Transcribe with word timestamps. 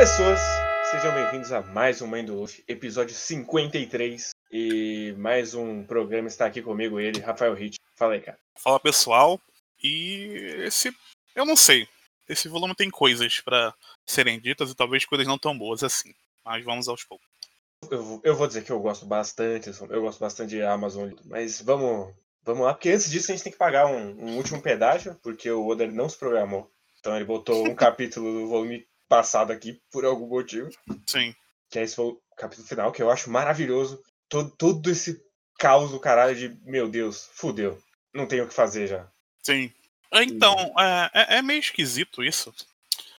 pessoas, 0.00 0.40
sejam 0.90 1.12
bem-vindos 1.12 1.52
a 1.52 1.60
mais 1.60 2.00
um 2.00 2.06
Mãe 2.06 2.24
do 2.24 2.34
Luffy, 2.34 2.64
episódio 2.66 3.14
53. 3.14 4.30
E 4.50 5.14
mais 5.18 5.52
um 5.52 5.84
programa 5.84 6.26
está 6.26 6.46
aqui 6.46 6.62
comigo, 6.62 6.98
ele, 6.98 7.20
Rafael 7.20 7.52
Hit. 7.52 7.76
Fala 7.96 8.14
aí, 8.14 8.22
cara. 8.22 8.38
Fala 8.58 8.80
pessoal, 8.80 9.38
e 9.84 10.24
esse. 10.64 10.90
Eu 11.36 11.44
não 11.44 11.54
sei. 11.54 11.86
Esse 12.26 12.48
volume 12.48 12.74
tem 12.74 12.88
coisas 12.88 13.42
pra 13.42 13.74
serem 14.06 14.40
ditas 14.40 14.70
e 14.70 14.74
talvez 14.74 15.04
coisas 15.04 15.26
não 15.26 15.36
tão 15.38 15.56
boas 15.58 15.84
assim. 15.84 16.14
Mas 16.42 16.64
vamos 16.64 16.88
aos 16.88 17.04
poucos. 17.04 17.26
Eu, 17.90 18.02
vou- 18.02 18.20
eu 18.24 18.34
vou 18.34 18.46
dizer 18.46 18.64
que 18.64 18.72
eu 18.72 18.80
gosto 18.80 19.04
bastante, 19.04 19.68
eu 19.68 20.00
gosto 20.00 20.18
bastante 20.18 20.48
de 20.48 20.62
Amazon, 20.62 21.10
mas 21.26 21.60
vamos, 21.60 22.14
vamos 22.42 22.64
lá, 22.64 22.72
porque 22.72 22.88
antes 22.88 23.10
disso 23.10 23.30
a 23.30 23.34
gente 23.34 23.44
tem 23.44 23.52
que 23.52 23.58
pagar 23.58 23.84
um, 23.84 24.12
um 24.18 24.36
último 24.38 24.62
pedágio, 24.62 25.14
porque 25.22 25.50
o 25.50 25.66
Oda 25.66 25.84
ele 25.84 25.92
não 25.92 26.08
se 26.08 26.16
programou. 26.18 26.72
Então 26.98 27.14
ele 27.16 27.26
botou 27.26 27.68
um 27.68 27.74
capítulo 27.76 28.32
do 28.32 28.48
volume 28.48 28.86
passado 29.10 29.50
aqui 29.52 29.78
por 29.90 30.04
algum 30.06 30.28
motivo. 30.28 30.70
Sim. 31.06 31.34
que 31.68 31.78
é 31.78 31.82
esse 31.82 31.96
foi 31.96 32.06
o 32.06 32.20
capítulo 32.36 32.66
final, 32.66 32.90
que 32.92 33.02
eu 33.02 33.10
acho 33.10 33.28
maravilhoso. 33.30 34.02
Todo, 34.28 34.50
todo 34.56 34.90
esse 34.90 35.20
caos 35.58 35.90
do 35.90 36.00
caralho 36.00 36.34
de, 36.34 36.56
meu 36.64 36.88
Deus, 36.88 37.28
fudeu. 37.34 37.78
Não 38.14 38.26
tem 38.26 38.40
o 38.40 38.48
que 38.48 38.54
fazer 38.54 38.86
já. 38.86 39.06
Sim. 39.42 39.70
Então, 40.12 40.56
é, 40.78 41.10
é- 41.14 41.36
é 41.38 41.42
meio 41.42 41.60
esquisito 41.60 42.24
isso. 42.24 42.52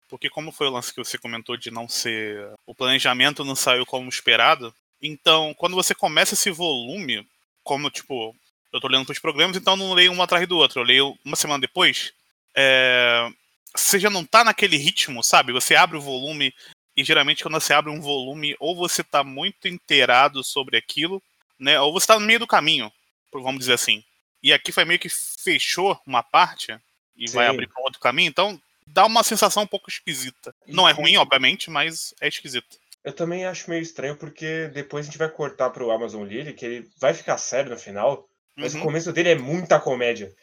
Porque 0.09 0.29
como 0.29 0.51
foi 0.51 0.67
o 0.67 0.71
lance 0.71 0.93
que 0.93 1.01
você 1.03 1.17
comentou 1.17 1.55
de 1.55 1.71
não 1.71 1.87
ser. 1.87 2.49
O 2.65 2.73
planejamento 2.75 3.45
não 3.45 3.55
saiu 3.55 3.85
como 3.85 4.09
esperado. 4.09 4.73
Então, 5.01 5.53
quando 5.53 5.75
você 5.75 5.95
começa 5.95 6.33
esse 6.33 6.51
volume, 6.51 7.25
como 7.63 7.89
tipo, 7.89 8.35
eu 8.73 8.81
tô 8.81 8.87
lendo 8.89 9.05
pros 9.05 9.19
programas, 9.19 9.55
então 9.55 9.73
eu 9.73 9.77
não 9.77 9.93
leio 9.93 10.11
um 10.11 10.21
atrás 10.21 10.45
do 10.47 10.57
outro. 10.57 10.81
Eu 10.81 10.85
leio 10.85 11.17
uma 11.23 11.35
semana 11.37 11.61
depois. 11.61 12.11
É, 12.55 13.29
você 13.75 13.99
já 13.99 14.09
não 14.09 14.25
tá 14.25 14.43
naquele 14.43 14.77
ritmo, 14.77 15.23
sabe? 15.23 15.53
Você 15.53 15.75
abre 15.75 15.97
o 15.97 16.01
volume. 16.01 16.53
E 16.95 17.03
geralmente 17.03 17.43
quando 17.43 17.53
você 17.59 17.73
abre 17.73 17.89
um 17.89 18.01
volume, 18.01 18.55
ou 18.59 18.75
você 18.75 19.03
tá 19.03 19.23
muito 19.23 19.67
inteirado 19.67 20.43
sobre 20.43 20.77
aquilo, 20.77 21.23
né? 21.57 21.79
Ou 21.79 21.93
você 21.93 22.07
tá 22.07 22.19
no 22.19 22.25
meio 22.25 22.39
do 22.39 22.47
caminho, 22.47 22.91
vamos 23.31 23.59
dizer 23.59 23.73
assim. 23.73 24.03
E 24.43 24.51
aqui 24.51 24.71
foi 24.71 24.83
meio 24.83 24.99
que 24.99 25.07
fechou 25.09 25.97
uma 26.05 26.21
parte 26.21 26.77
e 27.15 27.29
vai 27.29 27.45
Sim. 27.45 27.53
abrir 27.53 27.67
para 27.67 27.83
outro 27.83 27.99
caminho, 27.99 28.29
então 28.29 28.61
dá 28.85 29.05
uma 29.05 29.23
sensação 29.23 29.63
um 29.63 29.67
pouco 29.67 29.89
esquisita. 29.89 30.53
Não 30.67 30.89
é 30.89 30.91
ruim, 30.91 31.15
obviamente, 31.15 31.69
mas 31.69 32.13
é 32.19 32.27
esquisito. 32.27 32.77
Eu 33.03 33.13
também 33.13 33.45
acho 33.45 33.69
meio 33.69 33.81
estranho, 33.81 34.15
porque 34.17 34.67
depois 34.73 35.05
a 35.05 35.09
gente 35.09 35.17
vai 35.17 35.29
cortar 35.29 35.69
pro 35.69 35.91
Amazon 35.91 36.25
Lily, 36.25 36.53
que 36.53 36.65
ele 36.65 36.89
vai 36.99 37.13
ficar 37.13 37.37
sério 37.37 37.71
no 37.71 37.77
final, 37.77 38.27
mas 38.55 38.73
o 38.73 38.77
Uhum. 38.77 38.83
começo 38.83 39.13
dele 39.13 39.29
é 39.29 39.35
muita 39.35 39.79
comédia. 39.79 40.33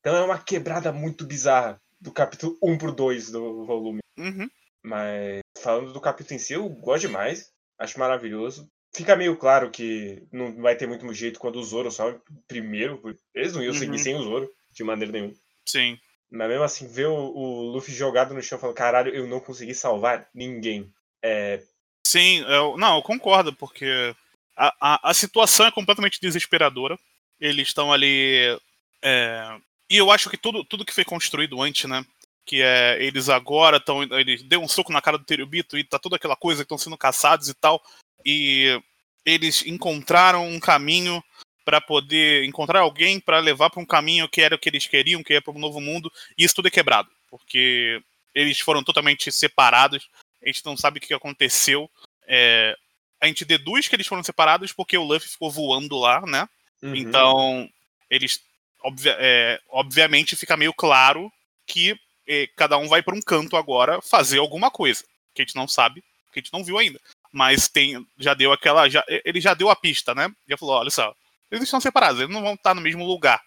Então 0.00 0.16
é 0.16 0.22
uma 0.22 0.38
quebrada 0.38 0.90
muito 0.92 1.26
bizarra 1.26 1.80
do 2.00 2.12
capítulo 2.12 2.56
1 2.62 2.78
pro 2.78 2.92
2 2.92 3.30
do 3.30 3.64
volume. 3.64 4.00
Uhum. 4.16 4.48
Mas 4.82 5.40
falando 5.62 5.92
do 5.92 6.00
capítulo 6.00 6.36
em 6.36 6.38
si, 6.38 6.52
eu 6.52 6.68
gosto 6.68 7.02
demais. 7.06 7.50
Acho 7.78 7.98
maravilhoso. 7.98 8.68
Fica 8.94 9.14
meio 9.16 9.36
claro 9.36 9.70
que 9.70 10.26
não 10.32 10.54
vai 10.62 10.74
ter 10.74 10.86
muito 10.86 11.12
jeito 11.12 11.38
quando 11.38 11.56
o 11.56 11.64
Zoro 11.64 11.90
sobe 11.90 12.20
primeiro. 12.46 13.00
Eles 13.34 13.52
não 13.52 13.62
iam 13.62 13.74
seguir 13.74 13.92
Uhum. 13.92 13.98
sem 13.98 14.14
o 14.16 14.22
Zoro, 14.22 14.50
de 14.72 14.82
maneira 14.82 15.12
nenhuma. 15.12 15.34
Sim. 15.66 15.98
Mas 16.30 16.48
mesmo 16.48 16.64
assim, 16.64 16.86
ver 16.88 17.06
o, 17.06 17.14
o 17.14 17.62
Luffy 17.70 17.94
jogado 17.94 18.34
no 18.34 18.42
chão 18.42 18.58
falando, 18.58 18.76
caralho, 18.76 19.14
eu 19.14 19.26
não 19.26 19.40
consegui 19.40 19.74
salvar 19.74 20.28
ninguém. 20.34 20.92
É, 21.22 21.62
Sim, 22.06 22.40
eu, 22.48 22.76
não, 22.78 22.96
eu 22.96 23.02
concordo, 23.02 23.52
porque 23.52 24.14
a, 24.56 24.74
a, 24.80 25.10
a 25.10 25.14
situação 25.14 25.66
é 25.66 25.70
completamente 25.70 26.20
desesperadora. 26.20 26.98
Eles 27.38 27.68
estão 27.68 27.92
ali. 27.92 28.58
é, 29.02 29.58
e 29.90 29.96
eu 29.96 30.10
acho 30.10 30.28
que 30.28 30.36
tudo, 30.36 30.64
tudo 30.64 30.84
que 30.84 30.94
foi 30.94 31.04
construído 31.04 31.60
antes, 31.60 31.88
né? 31.88 32.04
Que 32.44 32.62
é 32.62 33.02
eles 33.02 33.28
agora 33.28 33.76
estão. 33.76 34.02
Eles 34.02 34.42
deu 34.42 34.60
um 34.60 34.68
soco 34.68 34.92
na 34.92 35.02
cara 35.02 35.18
do 35.18 35.24
Terubito 35.24 35.76
e 35.76 35.84
tá 35.84 35.98
toda 35.98 36.16
aquela 36.16 36.36
coisa 36.36 36.62
que 36.62 36.66
estão 36.66 36.78
sendo 36.78 36.96
caçados 36.96 37.48
e 37.48 37.54
tal. 37.54 37.82
E 38.24 38.80
eles 39.24 39.64
encontraram 39.66 40.48
um 40.48 40.58
caminho 40.58 41.22
para 41.64 41.80
poder 41.80 42.44
encontrar 42.44 42.80
alguém 42.80 43.20
para 43.20 43.38
levar 43.40 43.68
para 43.68 43.82
um 43.82 43.86
caminho 43.86 44.28
que 44.28 44.40
era 44.40 44.54
o 44.54 44.58
que 44.58 44.70
eles 44.70 44.86
queriam, 44.86 45.22
que 45.22 45.34
era 45.34 45.42
para 45.42 45.52
um 45.52 45.58
novo 45.58 45.80
mundo. 45.80 46.10
E 46.36 46.44
isso 46.44 46.54
tudo 46.54 46.68
é 46.68 46.70
quebrado, 46.70 47.10
porque 47.30 48.02
eles 48.34 48.58
foram 48.60 48.82
totalmente 48.82 49.30
separados. 49.30 50.08
A 50.42 50.46
gente 50.46 50.64
não 50.64 50.76
sabe 50.76 50.98
o 50.98 51.02
que 51.02 51.12
aconteceu. 51.12 51.90
É, 52.26 52.74
a 53.20 53.26
gente 53.26 53.44
deduz 53.44 53.88
que 53.88 53.96
eles 53.96 54.06
foram 54.06 54.22
separados 54.22 54.72
porque 54.72 54.96
o 54.96 55.04
Luffy 55.04 55.28
ficou 55.28 55.50
voando 55.50 55.98
lá, 55.98 56.22
né? 56.22 56.48
uhum. 56.82 56.94
Então, 56.94 57.68
eles. 58.10 58.40
Obvia- 58.88 59.16
é, 59.18 59.60
obviamente 59.70 60.36
fica 60.36 60.56
meio 60.56 60.72
claro 60.72 61.32
que 61.66 61.98
é, 62.26 62.46
cada 62.56 62.76
um 62.76 62.88
vai 62.88 63.02
para 63.02 63.14
um 63.14 63.20
canto 63.20 63.56
agora 63.56 64.02
fazer 64.02 64.38
alguma 64.38 64.70
coisa. 64.70 65.04
Que 65.34 65.42
a 65.42 65.44
gente 65.44 65.56
não 65.56 65.68
sabe, 65.68 66.02
que 66.32 66.38
a 66.38 66.42
gente 66.42 66.52
não 66.52 66.64
viu 66.64 66.78
ainda. 66.78 67.00
Mas 67.32 67.68
tem. 67.68 68.06
Já 68.18 68.34
deu 68.34 68.52
aquela. 68.52 68.88
Já, 68.88 69.04
ele 69.24 69.40
já 69.40 69.54
deu 69.54 69.70
a 69.70 69.76
pista, 69.76 70.14
né? 70.14 70.30
Já 70.48 70.56
falou: 70.56 70.76
olha 70.76 70.90
só, 70.90 71.14
eles 71.50 71.64
estão 71.64 71.80
separados, 71.80 72.20
eles 72.20 72.32
não 72.32 72.42
vão 72.42 72.54
estar 72.54 72.74
no 72.74 72.80
mesmo 72.80 73.04
lugar. 73.06 73.40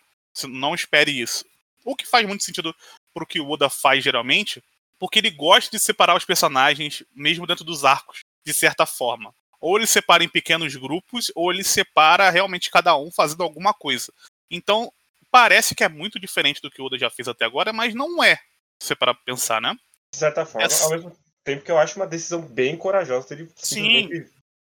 Não 0.47 0.73
espere 0.73 1.11
isso. 1.11 1.45
O 1.83 1.95
que 1.95 2.05
faz 2.07 2.27
muito 2.27 2.43
sentido 2.43 2.75
pro 3.13 3.25
que 3.25 3.39
o 3.39 3.49
Oda 3.49 3.69
faz 3.69 4.03
geralmente, 4.03 4.63
porque 4.99 5.19
ele 5.19 5.31
gosta 5.31 5.69
de 5.71 5.79
separar 5.83 6.15
os 6.15 6.23
personagens, 6.23 7.03
mesmo 7.13 7.45
dentro 7.47 7.65
dos 7.65 7.83
arcos, 7.83 8.19
de 8.45 8.53
certa 8.53 8.85
forma. 8.85 9.33
Ou 9.59 9.77
ele 9.77 9.87
separa 9.87 10.23
em 10.23 10.29
pequenos 10.29 10.75
grupos, 10.75 11.31
ou 11.35 11.51
ele 11.51 11.63
separa 11.63 12.29
realmente 12.29 12.71
cada 12.71 12.95
um 12.95 13.11
fazendo 13.11 13.43
alguma 13.43 13.73
coisa. 13.73 14.13
Então, 14.49 14.91
parece 15.31 15.73
que 15.73 15.83
é 15.83 15.89
muito 15.89 16.19
diferente 16.19 16.61
do 16.61 16.69
que 16.69 16.81
o 16.81 16.85
Oda 16.85 16.97
já 16.99 17.09
fez 17.09 17.27
até 17.27 17.45
agora, 17.45 17.71
mas 17.71 17.95
não 17.95 18.23
é, 18.23 18.35
se 18.81 18.87
você 18.87 18.95
parar 18.95 19.13
pra 19.13 19.23
pensar, 19.23 19.61
né? 19.61 19.73
De 20.13 20.19
certa 20.19 20.45
forma, 20.45 20.67
Essa- 20.67 20.83
ao 20.83 20.91
mesmo 20.91 21.17
tempo 21.43 21.63
que 21.63 21.71
eu 21.71 21.77
acho 21.77 21.95
uma 21.97 22.05
decisão 22.05 22.41
bem 22.41 22.77
corajosa 22.77 23.29
dele 23.29 23.49
Sim. 23.55 24.09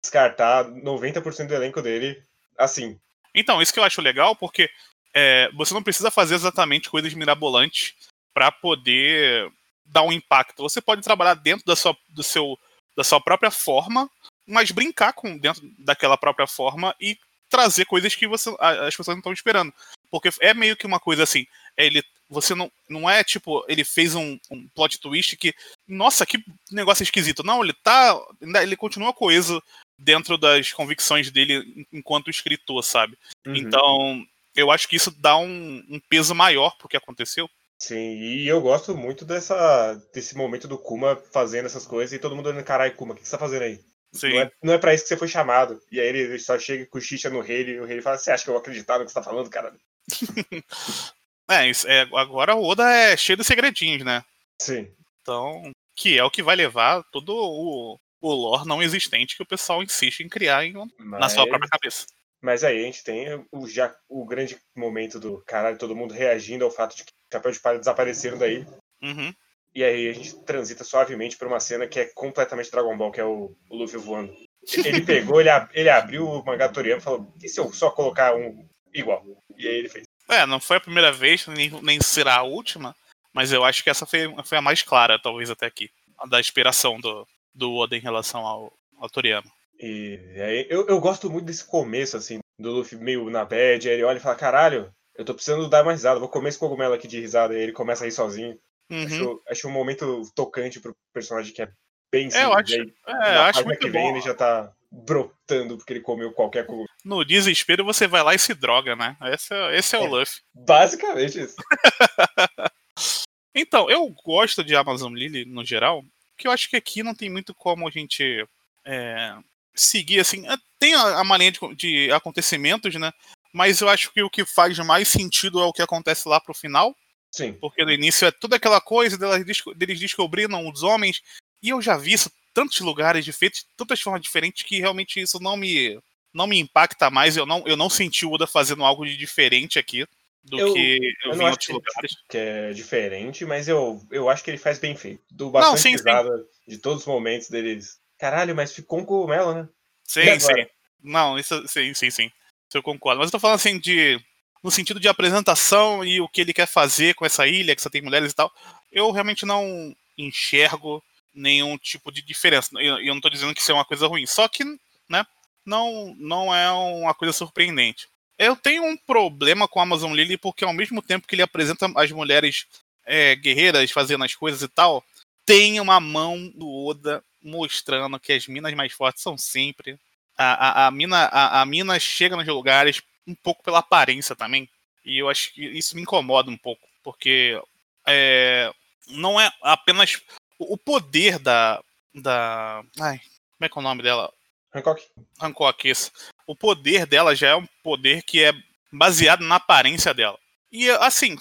descartar 0.03 0.65
90% 0.65 1.49
do 1.49 1.55
elenco 1.55 1.83
dele 1.83 2.23
assim. 2.57 2.99
Então, 3.35 3.61
isso 3.61 3.73
que 3.73 3.79
eu 3.79 3.85
acho 3.85 4.01
legal, 4.01 4.35
porque 4.37 4.71
é, 5.13 5.51
você 5.53 5.75
não 5.75 5.83
precisa 5.83 6.11
fazer 6.11 6.37
exatamente 6.37 6.89
coisas 6.89 7.13
mirabolantes 7.15 7.95
para 8.33 8.51
poder 8.53 9.51
dar 9.85 10.03
um 10.03 10.13
impacto. 10.13 10.63
Você 10.63 10.81
pode 10.81 11.03
trabalhar 11.03 11.35
dentro 11.35 11.67
da 11.67 11.75
sua, 11.75 11.97
do 12.09 12.23
seu, 12.23 12.59
da 12.97 13.03
sua 13.03 13.21
própria 13.21 13.51
forma, 13.51 14.09
mas 14.47 14.71
brincar 14.71 15.13
com 15.13 15.37
dentro 15.37 15.63
daquela 15.79 16.17
própria 16.17 16.47
forma 16.47 16.95
e 17.01 17.19
trazer 17.49 17.85
coisas 17.85 18.15
que 18.15 18.29
você, 18.29 18.55
as 18.61 18.97
pessoas 18.97 19.17
não 19.17 19.19
estão 19.19 19.33
esperando. 19.33 19.75
Porque 20.11 20.31
é 20.41 20.53
meio 20.53 20.77
que 20.77 20.87
uma 20.87 21.01
coisa 21.01 21.23
assim, 21.23 21.47
é 21.77 21.87
ele, 21.87 22.03
você 22.29 22.55
não, 22.55 22.71
não 22.89 23.09
é 23.09 23.23
tipo, 23.25 23.65
ele 23.69 23.85
fez 23.85 24.15
um, 24.15 24.39
um 24.51 24.69
plot 24.69 24.99
twist 25.01 25.37
que, 25.37 25.55
nossa, 25.87 26.27
que 26.27 26.43
negócio 26.71 27.03
esquisito. 27.03 27.43
Não, 27.43 27.63
ele 27.63 27.73
tá, 27.73 28.19
ele 28.63 28.77
continua 28.77 29.13
coeso 29.13 29.63
dentro 29.99 30.39
das 30.39 30.73
convicções 30.73 31.31
dele 31.31 31.87
enquanto 31.93 32.31
escritor, 32.31 32.83
sabe? 32.83 33.17
Uhum. 33.47 33.57
Então, 33.57 34.27
eu 34.55 34.71
acho 34.71 34.89
que 34.89 34.97
isso 34.97 35.11
dá 35.11 35.37
um, 35.37 35.85
um 35.89 36.01
peso 36.09 36.35
maior 36.35 36.77
pro 36.77 36.89
que 36.89 36.97
aconteceu. 36.97 37.49
Sim, 37.79 38.19
e 38.19 38.47
eu 38.47 38.61
gosto 38.61 38.95
muito 38.95 39.25
dessa, 39.25 39.95
desse 40.13 40.37
momento 40.37 40.69
do 40.69 40.77
Kuma 40.77 41.17
fazendo 41.33 41.65
essas 41.65 41.87
coisas 41.87 42.13
e 42.13 42.19
todo 42.19 42.37
mundo 42.37 42.51
olhando, 42.51 42.63
caralho, 42.63 42.95
Kuma, 42.95 43.15
o 43.15 43.17
que 43.17 43.25
você 43.25 43.31
tá 43.31 43.39
fazendo 43.39 43.63
aí? 43.63 43.81
Sim. 44.13 44.31
Não 44.31 44.41
é, 44.41 44.51
não 44.65 44.75
é 44.75 44.79
pra 44.79 44.93
isso 44.93 45.05
que 45.05 45.09
você 45.09 45.17
foi 45.17 45.29
chamado. 45.29 45.81
E 45.91 45.99
aí 45.99 46.07
ele 46.09 46.39
só 46.39 46.59
chega 46.59 46.85
com 46.87 47.01
xixa 47.01 47.31
no 47.31 47.41
rei 47.41 47.63
e 47.63 47.81
o 47.81 47.87
rei 47.87 48.03
fala, 48.03 48.19
você 48.19 48.31
acha 48.31 48.45
que 48.45 48.51
eu 48.51 48.55
vou 48.55 48.61
acreditar 48.61 48.99
no 48.99 49.07
que 49.07 49.11
você 49.11 49.15
tá 49.15 49.23
falando, 49.23 49.49
cara? 49.49 49.75
É, 51.51 51.69
é, 51.69 52.01
agora 52.15 52.55
o 52.55 52.63
Oda 52.65 52.89
é 52.89 53.17
cheio 53.17 53.37
de 53.37 53.43
segredinhos, 53.43 54.05
né? 54.05 54.25
Sim. 54.63 54.89
Então, 55.21 55.73
que 55.97 56.17
é 56.17 56.23
o 56.23 56.31
que 56.31 56.45
vai 56.45 56.55
levar 56.55 57.03
todo 57.11 57.31
o, 57.35 57.99
o 58.21 58.33
lore 58.33 58.69
não 58.69 58.81
existente 58.81 59.37
que 59.37 59.43
o 59.43 59.47
pessoal 59.47 59.83
insiste 59.83 60.21
em 60.21 60.29
criar 60.29 60.65
em- 60.65 60.73
na 60.73 60.87
Mas, 60.97 61.33
sua 61.33 61.49
própria 61.49 61.69
cabeça. 61.69 62.07
mas 62.41 62.63
aí 62.63 62.79
a 62.81 62.83
gente 62.85 63.03
tem 63.03 63.45
o, 63.51 63.67
já, 63.67 63.93
o 64.09 64.25
grande 64.25 64.57
momento 64.77 65.19
do 65.19 65.43
caralho, 65.45 65.77
todo 65.77 65.97
mundo 65.97 66.15
reagindo 66.15 66.65
ao 66.65 66.71
fato 66.71 66.95
de 66.97 67.03
que 67.05 67.11
o 67.11 67.35
Chapéu 67.37 67.51
de 67.51 67.59
Palha 67.59 67.79
desapareceram 67.81 68.39
daí. 68.39 68.65
Uhum. 69.03 69.35
E 69.75 69.83
aí 69.83 70.09
a 70.09 70.13
gente 70.13 70.37
transita 70.45 70.85
suavemente 70.85 71.37
pra 71.37 71.49
uma 71.49 71.59
cena 71.59 71.89
que 71.89 71.99
é 71.99 72.05
completamente 72.15 72.71
Dragon 72.71 72.97
Ball, 72.97 73.11
que 73.11 73.21
é 73.21 73.25
o, 73.25 73.57
o 73.69 73.77
Luffy 73.77 73.99
voando. 73.99 74.33
Ele 74.85 75.01
pegou, 75.01 75.41
ele, 75.41 75.49
ab- 75.49 75.71
ele 75.75 75.89
abriu 75.89 76.29
o 76.29 76.45
mangá 76.45 76.69
Toriyama 76.69 77.01
e 77.01 77.05
falou, 77.05 77.35
e 77.43 77.49
se 77.49 77.59
eu 77.59 77.73
só 77.73 77.91
colocar 77.91 78.37
um 78.37 78.69
igual? 78.93 79.25
E 79.57 79.67
aí 79.67 79.75
ele 79.75 79.89
fez. 79.89 80.05
É, 80.29 80.47
não 80.47 80.61
foi 80.61 80.77
a 80.77 80.81
primeira 80.81 81.11
vez, 81.11 81.47
nem, 81.49 81.71
nem 81.83 82.01
será 82.01 82.37
a 82.37 82.43
última, 82.43 82.95
mas 83.33 83.53
eu 83.53 83.65
acho 83.65 83.83
que 83.83 83.91
essa 83.91 84.07
foi, 84.07 84.33
foi 84.45 84.59
a 84.59 84.63
mais 84.63 84.83
clara, 84.83 85.19
talvez 85.19 85.51
até 85.51 85.67
aqui, 85.67 85.91
a 86.19 86.27
da 86.27 86.39
inspiração 86.39 87.01
do, 87.01 87.27
do 87.55 87.75
Oda 87.75 87.97
em 87.97 88.01
relação 88.01 88.47
ao, 88.47 88.73
ao 88.99 89.11
Toriyama. 89.11 89.51
E 89.79 90.19
aí 90.37 90.67
eu, 90.69 90.87
eu 90.87 91.01
gosto 91.01 91.31
muito 91.31 91.47
desse 91.47 91.65
começo, 91.65 92.17
assim, 92.17 92.39
do 92.59 92.71
Luffy 92.71 92.99
meio 92.99 93.29
na 93.31 93.45
bad, 93.45 93.89
aí 93.89 93.95
ele 93.95 94.05
olha 94.05 94.19
e 94.19 94.21
fala, 94.21 94.37
caralho, 94.37 94.93
eu 95.17 95.25
tô 95.25 95.35
precisando 95.35 95.69
dar 95.69 95.85
mais 95.85 95.99
risada, 95.99 96.21
vou 96.21 96.29
comer 96.29 96.51
esse 96.51 96.59
cogumelo 96.59 96.95
aqui 96.95 97.09
de 97.09 97.21
risada, 97.21 97.55
e 97.55 97.61
ele 97.61 97.73
começa 97.73 98.05
a 98.05 98.07
rir 98.07 98.13
sozinho. 98.13 98.59
Uhum. 98.91 99.05
Acho, 99.05 99.43
acho 99.49 99.69
um 99.69 99.73
momento 99.73 100.23
tocante 100.35 100.81
pro 100.81 100.95
personagem 101.13 101.53
que 101.53 101.63
é 101.63 101.71
bem 102.13 102.29
É, 102.33 102.45
eu 102.45 102.53
simples, 102.53 102.53
acho, 102.55 102.75
aí, 102.75 102.95
é, 103.07 103.37
eu 103.37 103.41
acho 103.43 103.65
muito 103.65 103.79
que 103.81 103.91
vem 103.91 104.03
bom. 104.03 104.11
ele 104.11 104.21
já 104.21 104.35
tá 104.35 104.73
brotando 104.91 105.77
porque 105.77 105.93
ele 105.93 106.01
comeu 106.01 106.33
qualquer 106.33 106.67
coisa. 106.67 106.87
No 107.05 107.25
desespero 107.25 107.85
você 107.85 108.07
vai 108.07 108.23
lá 108.23 108.35
e 108.35 108.39
se 108.39 108.55
droga, 108.55 108.97
né? 108.97 109.17
Esse 109.23 109.55
é, 109.55 109.79
esse 109.79 109.97
é 109.97 109.99
o 109.99 110.05
É. 110.05 110.09
Luffy. 110.09 110.41
Basicamente 110.55 111.41
isso. 111.41 111.57
Então, 113.55 113.91
eu 113.91 114.09
gosto 114.25 114.63
de 114.63 114.77
Amazon 114.77 115.13
Lily 115.13 115.45
no 115.45 115.65
geral, 115.65 116.05
porque 116.31 116.47
eu 116.47 116.53
acho 116.53 116.69
que 116.71 116.77
aqui 116.77 117.03
não 117.03 117.15
tem 117.15 117.29
muito 117.29 117.55
como 117.55 117.87
a 117.87 117.91
gente 117.91 118.47
é, 118.85 119.37
seguir 119.75 120.21
assim. 120.21 120.47
É, 120.49 120.57
tem 120.79 120.95
a, 120.95 121.21
a 121.21 121.39
de, 121.39 121.75
de, 121.75 122.13
acontecimentos, 122.13 122.95
né? 122.95 123.13
Mas 123.53 123.81
eu 123.81 123.89
acho 123.89 124.13
que 124.13 124.23
o 124.23 124.31
que 124.31 124.45
faz 124.45 124.79
mais 124.79 125.09
sentido 125.09 125.61
é 125.61 125.65
o 125.65 125.73
que 125.73 125.83
acontece 125.83 126.29
lá 126.29 126.41
pro 126.41 126.55
final. 126.55 126.95
Sim. 127.33 127.53
Porque 127.55 127.85
no 127.85 127.91
início 127.91 128.27
é 128.27 128.31
toda 128.31 128.57
aquela 128.57 128.81
coisa 128.81 129.19
deles, 129.19 129.63
deles 129.77 129.99
descobrindo 129.99 130.57
os 130.57 130.83
homens. 130.83 131.21
E 131.63 131.71
eu 131.71 131.83
já 131.83 131.97
vi 131.97 132.13
isso 132.13 132.31
tantos 132.55 132.81
lugares 132.81 133.25
diferentes, 133.25 133.67
tantas 133.77 134.01
formas 134.01 134.23
diferentes, 134.23 134.63
que 134.65 134.79
realmente 134.79 135.21
isso 135.21 135.39
não 135.41 135.57
me, 135.57 135.99
não 136.33 136.47
me 136.47 136.59
impacta 136.59 137.11
mais. 137.11 137.37
Eu 137.37 137.47
não, 137.47 137.63
eu 137.67 137.77
não 137.77 137.89
senti 137.91 138.25
o 138.27 138.33
Oda 138.33 138.47
fazendo 138.47 138.85
algo 138.85 139.05
de 139.07 139.17
diferente 139.17 139.79
aqui 139.79 140.07
do 140.43 140.59
Eu- 140.59 140.73
que 140.75 140.97
eu, 141.25 141.31
eu 141.31 141.33
vi 141.33 141.39
não 141.39 141.45
em 141.45 141.49
acho 141.49 141.53
outros 141.53 141.67
que- 141.67 141.73
lugares. 141.73 142.13
que 142.31 142.37
é 142.39 142.73
diferente, 142.73 143.45
mas 143.45 143.69
eu, 143.69 144.01
eu 144.11 144.29
acho 144.31 144.43
que 144.43 144.51
ele 144.51 144.59
faz 144.59 144.79
bem 144.79 144.97
feito. 144.97 145.23
Do 145.31 145.51
bastante 145.51 145.83
sim, 145.83 145.89
sim. 145.91 145.97
risada 145.97 146.45
de 146.67 146.79
todos 146.79 147.01
os 147.03 147.07
momentos 147.07 147.49
deles. 147.49 147.99
Caralho, 148.19 148.55
mas 148.55 148.73
ficou 148.75 148.99
um 149.01 149.05
cogumelo, 149.05 149.55
né? 149.55 149.69
Sim, 150.05 150.39
sim. 150.41 150.67
Não, 151.03 151.39
isso 151.39 151.67
sim, 151.69 151.95
sim, 151.95 152.11
sim. 152.11 152.31
Eu 152.73 152.83
concordo. 152.83 153.19
Mas 153.19 153.29
eu 153.29 153.33
tô 153.33 153.39
falando 153.41 153.57
assim 153.57 153.79
de. 153.79 154.21
No 154.63 154.71
sentido 154.71 155.01
de 155.01 155.09
apresentação 155.09 156.05
e 156.05 156.21
o 156.21 156.29
que 156.29 156.43
ele 156.43 156.53
quer 156.53 156.67
fazer 156.67 157.15
com 157.15 157.25
essa 157.25 157.47
ilha, 157.47 157.75
que 157.75 157.81
só 157.81 157.89
tem 157.89 158.03
mulheres 158.03 158.31
e 158.33 158.35
tal. 158.35 158.53
Eu 158.93 159.11
realmente 159.11 159.47
não 159.47 159.97
enxergo 160.19 161.03
nenhum 161.35 161.79
tipo 161.79 162.11
de 162.11 162.23
diferença. 162.23 162.71
Eu, 162.75 162.99
eu 162.99 163.15
não 163.15 163.21
tô 163.21 163.31
dizendo 163.31 163.55
que 163.55 163.61
isso 163.61 163.71
é 163.71 163.75
uma 163.75 163.85
coisa 163.85 164.07
ruim. 164.07 164.27
Só 164.27 164.49
que, 164.49 164.65
né, 165.09 165.25
não, 165.65 166.15
não 166.19 166.55
é 166.55 166.71
uma 166.71 167.15
coisa 167.15 167.33
surpreendente. 167.33 168.09
Eu 168.39 168.57
tenho 168.57 168.85
um 168.85 168.97
problema 168.97 169.69
com 169.69 169.81
a 169.81 169.83
Amazon 169.83 170.15
Lily 170.15 170.37
porque 170.39 170.65
ao 170.65 170.73
mesmo 170.73 171.03
tempo 171.03 171.27
que 171.27 171.35
ele 171.35 171.43
apresenta 171.43 171.91
as 171.95 172.11
mulheres 172.11 172.67
é, 173.05 173.35
guerreiras 173.37 173.91
fazendo 173.91 174.25
as 174.25 174.35
coisas 174.35 174.63
e 174.63 174.69
tal, 174.69 175.05
tem 175.45 175.81
uma 175.81 176.01
mão 176.01 176.49
do 176.55 176.69
Oda 176.87 177.23
mostrando 177.43 178.19
que 178.19 178.33
as 178.33 178.47
minas 178.47 178.73
mais 178.75 178.93
fortes 178.93 179.23
são 179.23 179.37
sempre. 179.37 179.99
A, 180.37 180.85
a, 180.85 180.87
a, 180.87 180.91
mina, 180.91 181.25
a, 181.27 181.61
a 181.61 181.67
mina 181.67 181.99
chega 181.99 182.37
nos 182.37 182.47
lugares 182.47 183.03
um 183.27 183.35
pouco 183.35 183.63
pela 183.63 183.81
aparência 183.81 184.35
também. 184.35 184.69
E 185.05 185.19
eu 185.19 185.29
acho 185.29 185.53
que 185.53 185.65
isso 185.67 185.95
me 185.95 186.03
incomoda 186.03 186.51
um 186.51 186.57
pouco. 186.57 186.87
Porque 187.03 187.61
é, 188.07 188.73
não 189.09 189.41
é 189.41 189.53
apenas 189.63 190.21
o 190.61 190.75
o 190.75 190.79
poder 190.79 191.39
da. 191.39 191.83
da. 192.15 192.85
Ai, 193.01 193.19
como 193.57 193.67
é 193.67 193.69
que 193.69 193.79
é 193.79 193.81
o 193.81 193.83
nome 193.83 194.03
dela? 194.03 194.33
Hancock? 194.75 195.03
Hancock, 195.41 195.89
isso. 195.89 196.13
O 196.47 196.55
poder 196.55 197.07
dela 197.07 197.35
já 197.35 197.49
é 197.49 197.57
um 197.57 197.67
poder 197.83 198.23
que 198.23 198.45
é 198.45 198.53
baseado 198.93 199.43
na 199.43 199.57
aparência 199.57 200.13
dela. 200.15 200.39
E 200.71 200.89
assim, 200.91 201.37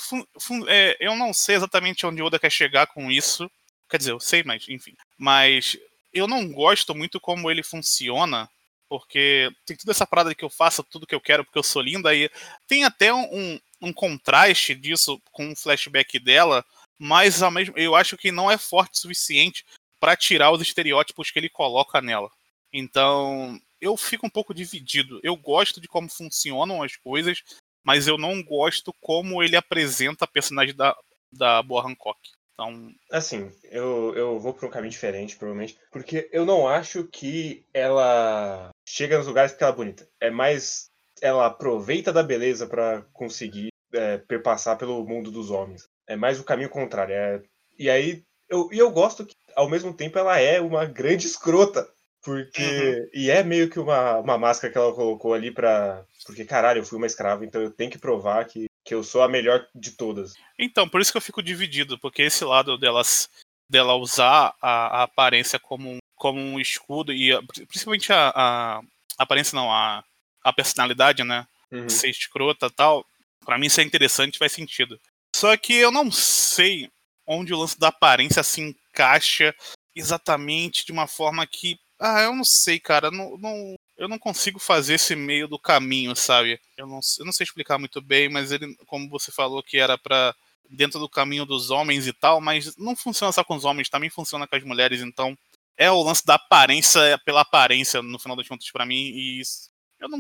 é, 0.67 0.97
eu 0.99 1.15
não 1.15 1.33
sei 1.33 1.55
exatamente 1.55 2.05
onde 2.05 2.21
Oda 2.21 2.39
quer 2.39 2.51
chegar 2.51 2.87
com 2.87 3.11
isso. 3.11 3.49
Quer 3.89 3.97
dizer, 3.97 4.11
eu 4.11 4.19
sei, 4.19 4.43
mas 4.43 4.67
enfim. 4.67 4.95
Mas 5.17 5.77
eu 6.11 6.27
não 6.27 6.51
gosto 6.51 6.95
muito 6.95 7.19
como 7.19 7.51
ele 7.51 7.61
funciona. 7.61 8.49
Porque 8.87 9.51
tem 9.67 9.77
toda 9.77 9.91
essa 9.91 10.07
parada 10.07 10.29
de 10.29 10.35
que 10.35 10.43
eu 10.43 10.49
faça 10.49 10.83
tudo 10.83 11.05
que 11.05 11.13
eu 11.13 11.21
quero 11.21 11.45
porque 11.45 11.59
eu 11.59 11.63
sou 11.63 11.81
linda. 11.81 12.15
E 12.15 12.29
tem 12.67 12.83
até 12.83 13.13
um, 13.13 13.23
um, 13.31 13.59
um 13.81 13.93
contraste 13.93 14.73
disso 14.73 15.21
com 15.31 15.51
o 15.51 15.55
flashback 15.55 16.17
dela. 16.17 16.65
Mas 16.99 17.41
ao 17.41 17.49
mesmo, 17.49 17.77
eu 17.77 17.95
acho 17.95 18.17
que 18.17 18.31
não 18.31 18.51
é 18.51 18.57
forte 18.57 18.95
o 18.95 18.97
suficiente 18.97 19.65
para 19.99 20.17
tirar 20.17 20.51
os 20.51 20.61
estereótipos 20.61 21.31
que 21.31 21.39
ele 21.39 21.49
coloca 21.49 22.01
nela. 22.01 22.29
Então, 22.71 23.59
eu 23.79 23.95
fico 23.95 24.27
um 24.27 24.29
pouco 24.29 24.53
dividido. 24.53 25.19
Eu 25.23 25.35
gosto 25.35 25.79
de 25.79 25.87
como 25.87 26.09
funcionam 26.09 26.83
as 26.83 26.95
coisas, 26.95 27.41
mas 27.83 28.07
eu 28.07 28.17
não 28.17 28.43
gosto 28.43 28.93
como 28.99 29.41
ele 29.41 29.55
apresenta 29.55 30.25
a 30.25 30.27
personagem 30.27 30.75
da, 30.75 30.95
da 31.31 31.63
Boa 31.63 31.87
Hancock. 31.87 32.19
Então, 32.53 32.93
Assim, 33.09 33.49
eu, 33.71 34.13
eu 34.15 34.37
vou 34.37 34.53
pra 34.53 34.67
um 34.67 34.71
caminho 34.71 34.91
diferente, 34.91 35.37
provavelmente. 35.37 35.77
Porque 35.91 36.29
eu 36.33 36.45
não 36.45 36.67
acho 36.67 37.05
que 37.05 37.65
ela 37.73 38.69
chega 38.85 39.17
nos 39.17 39.27
lugares 39.27 39.53
porque 39.53 39.63
ela 39.63 39.73
é 39.73 39.77
bonita. 39.77 40.09
É 40.19 40.29
mais. 40.29 40.89
Ela 41.21 41.45
aproveita 41.45 42.11
da 42.11 42.21
beleza 42.21 42.67
pra 42.67 43.01
conseguir 43.13 43.69
é, 43.93 44.17
perpassar 44.17 44.77
pelo 44.77 45.05
mundo 45.05 45.31
dos 45.31 45.49
homens. 45.49 45.87
É 46.09 46.15
mais 46.15 46.39
o 46.39 46.43
caminho 46.43 46.69
contrário. 46.69 47.13
é- 47.13 47.41
E 47.77 47.89
aí. 47.89 48.23
Eu, 48.49 48.67
e 48.73 48.79
eu 48.79 48.89
gosto 48.89 49.25
que, 49.25 49.35
ao 49.55 49.69
mesmo 49.69 49.93
tempo, 49.93 50.17
ela 50.17 50.39
é 50.39 50.59
uma 50.59 50.83
grande 50.83 51.27
escrota. 51.27 51.87
Porque. 52.23 53.09
E 53.13 53.29
é 53.29 53.43
meio 53.43 53.69
que 53.69 53.79
uma, 53.79 54.17
uma 54.17 54.37
máscara 54.37 54.71
que 54.73 54.77
ela 54.77 54.93
colocou 54.93 55.33
ali 55.33 55.51
pra. 55.51 56.03
Porque, 56.25 56.43
caralho, 56.43 56.79
eu 56.79 56.85
fui 56.85 56.97
uma 56.97 57.07
escrava, 57.07 57.45
então 57.45 57.61
eu 57.61 57.71
tenho 57.71 57.91
que 57.91 57.97
provar 57.97 58.43
que, 58.45 58.65
que 58.83 58.93
eu 58.93 59.03
sou 59.03 59.21
a 59.21 59.27
melhor 59.29 59.65
de 59.73 59.91
todas. 59.91 60.33
então, 60.57 60.89
por 60.89 60.99
isso 60.99 61.11
que 61.11 61.17
eu 61.17 61.21
fico 61.21 61.41
dividido, 61.43 61.97
porque 61.99 62.23
esse 62.23 62.43
lado 62.43 62.77
delas, 62.77 63.29
dela 63.69 63.95
usar 63.95 64.53
a, 64.61 64.99
a 65.01 65.03
aparência 65.03 65.57
como, 65.59 65.91
um- 65.93 65.97
como 66.15 66.39
um 66.41 66.59
escudo, 66.59 67.13
e 67.13 67.31
a- 67.31 67.41
principalmente 67.67 68.11
a, 68.11 68.31
a 68.35 68.81
aparência 69.17 69.55
não, 69.55 69.71
a, 69.71 70.03
a 70.43 70.51
personalidade, 70.53 71.23
né? 71.23 71.45
Uhum. 71.71 71.87
ser 71.87 72.09
escrota 72.09 72.65
e 72.65 72.71
tal, 72.71 73.05
pra 73.45 73.57
mim 73.59 73.67
isso 73.67 73.79
é 73.79 73.83
interessante, 73.83 74.37
faz 74.39 74.51
sentido. 74.51 74.99
Só 75.39 75.55
que 75.55 75.73
eu 75.73 75.89
não 75.89 76.11
sei 76.11 76.91
onde 77.25 77.53
o 77.53 77.57
lance 77.57 77.79
da 77.79 77.87
aparência 77.87 78.43
se 78.43 78.59
encaixa 78.59 79.55
exatamente 79.95 80.85
de 80.85 80.91
uma 80.91 81.07
forma 81.07 81.47
que. 81.47 81.79
Ah, 81.97 82.21
eu 82.23 82.35
não 82.35 82.43
sei, 82.43 82.77
cara. 82.77 83.09
Não, 83.09 83.37
não- 83.37 83.75
eu 83.97 84.09
não 84.09 84.19
consigo 84.19 84.59
fazer 84.59 84.95
esse 84.95 85.15
meio 85.15 85.47
do 85.47 85.57
caminho, 85.57 86.13
sabe? 86.15 86.59
Eu 86.77 86.85
não, 86.87 86.99
eu 87.19 87.25
não 87.25 87.31
sei 87.31 87.45
explicar 87.45 87.77
muito 87.77 88.01
bem, 88.01 88.27
mas 88.27 88.51
ele, 88.51 88.75
como 88.85 89.09
você 89.09 89.31
falou, 89.31 89.63
que 89.63 89.77
era 89.77 89.97
pra. 89.97 90.35
dentro 90.69 90.99
do 90.99 91.09
caminho 91.09 91.45
dos 91.45 91.71
homens 91.71 92.05
e 92.05 92.11
tal, 92.13 92.39
mas 92.41 92.75
não 92.77 92.93
funciona 92.95 93.31
só 93.31 93.41
com 93.43 93.55
os 93.55 93.63
homens, 93.65 93.89
também 93.89 94.09
funciona 94.09 94.45
com 94.45 94.55
as 94.57 94.63
mulheres, 94.63 95.01
então. 95.01 95.37
É 95.77 95.89
o 95.89 96.03
lance 96.03 96.25
da 96.25 96.35
aparência 96.35 96.99
é 96.99 97.17
pela 97.17 97.41
aparência, 97.41 98.01
no 98.03 98.19
final 98.19 98.35
das 98.37 98.47
contas, 98.47 98.69
pra 98.71 98.85
mim, 98.85 98.95
e 99.09 99.39
isso- 99.39 99.69
eu 99.99 100.09
não 100.09 100.19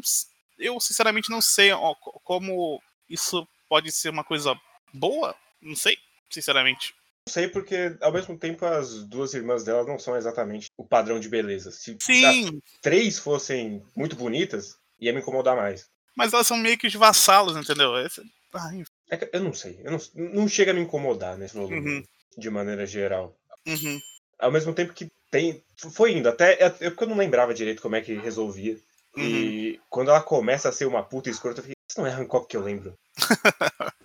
eu 0.57 0.79
sinceramente 0.79 1.29
não 1.29 1.41
sei 1.41 1.71
ó, 1.73 1.93
co- 1.95 2.19
como 2.23 2.81
isso 3.09 3.45
pode 3.69 3.91
ser 3.91 4.09
uma 4.09 4.23
coisa 4.23 4.59
boa. 4.93 5.35
Não 5.61 5.75
sei, 5.75 5.97
sinceramente. 6.29 6.93
Não 7.27 7.33
sei, 7.33 7.47
porque 7.47 7.95
ao 8.01 8.11
mesmo 8.11 8.37
tempo 8.37 8.65
as 8.65 9.03
duas 9.03 9.33
irmãs 9.33 9.63
dela 9.63 9.83
não 9.85 9.99
são 9.99 10.15
exatamente 10.17 10.67
o 10.77 10.85
padrão 10.85 11.19
de 11.19 11.29
beleza. 11.29 11.71
Se 11.71 11.97
Sim, 12.01 12.61
três 12.81 13.19
fossem 13.19 13.83
muito 13.95 14.15
bonitas, 14.15 14.77
ia 14.99 15.13
me 15.13 15.19
incomodar 15.19 15.55
mais. 15.55 15.87
mas 16.15 16.33
elas 16.33 16.47
são 16.47 16.57
meio 16.57 16.77
que 16.77 16.87
os 16.87 16.93
vassalos, 16.95 17.55
entendeu? 17.55 17.97
Esse- 17.99 18.21
ah, 18.53 18.73
enfim. 18.73 18.91
É 19.11 19.29
eu 19.33 19.43
não 19.43 19.53
sei, 19.53 19.79
eu 19.83 19.91
não, 19.91 19.99
não 20.33 20.47
chega 20.47 20.71
a 20.71 20.73
me 20.73 20.81
incomodar 20.81 21.37
nesse 21.37 21.53
volume, 21.55 21.79
Uhum. 21.97 22.03
de 22.37 22.49
maneira 22.49 22.85
geral. 22.85 23.35
Uhum. 23.67 23.99
Ao 24.39 24.51
mesmo 24.51 24.73
tempo 24.73 24.93
que 24.93 25.11
tem. 25.29 25.61
Foi 25.93 26.13
indo, 26.13 26.27
até. 26.29 26.53
É 26.53 26.65
é 26.65 26.89
porque 26.89 27.03
eu 27.03 27.09
não 27.09 27.17
lembrava 27.17 27.53
direito 27.53 27.81
como 27.81 27.95
é 27.95 28.01
que 28.01 28.15
resolvia. 28.15 28.77
Uhum. 29.15 29.23
E 29.23 29.79
quando 29.89 30.09
ela 30.09 30.21
começa 30.21 30.69
a 30.69 30.71
ser 30.71 30.85
uma 30.85 31.03
puta 31.03 31.29
escrota, 31.29 31.59
eu 31.59 31.63
fiquei, 31.63 31.75
isso 31.89 31.99
não 31.99 32.07
é 32.07 32.11
Hancock 32.11 32.47
que 32.47 32.55
eu 32.57 32.61
lembro. 32.63 32.91
o 32.91 33.15
que 33.27 33.41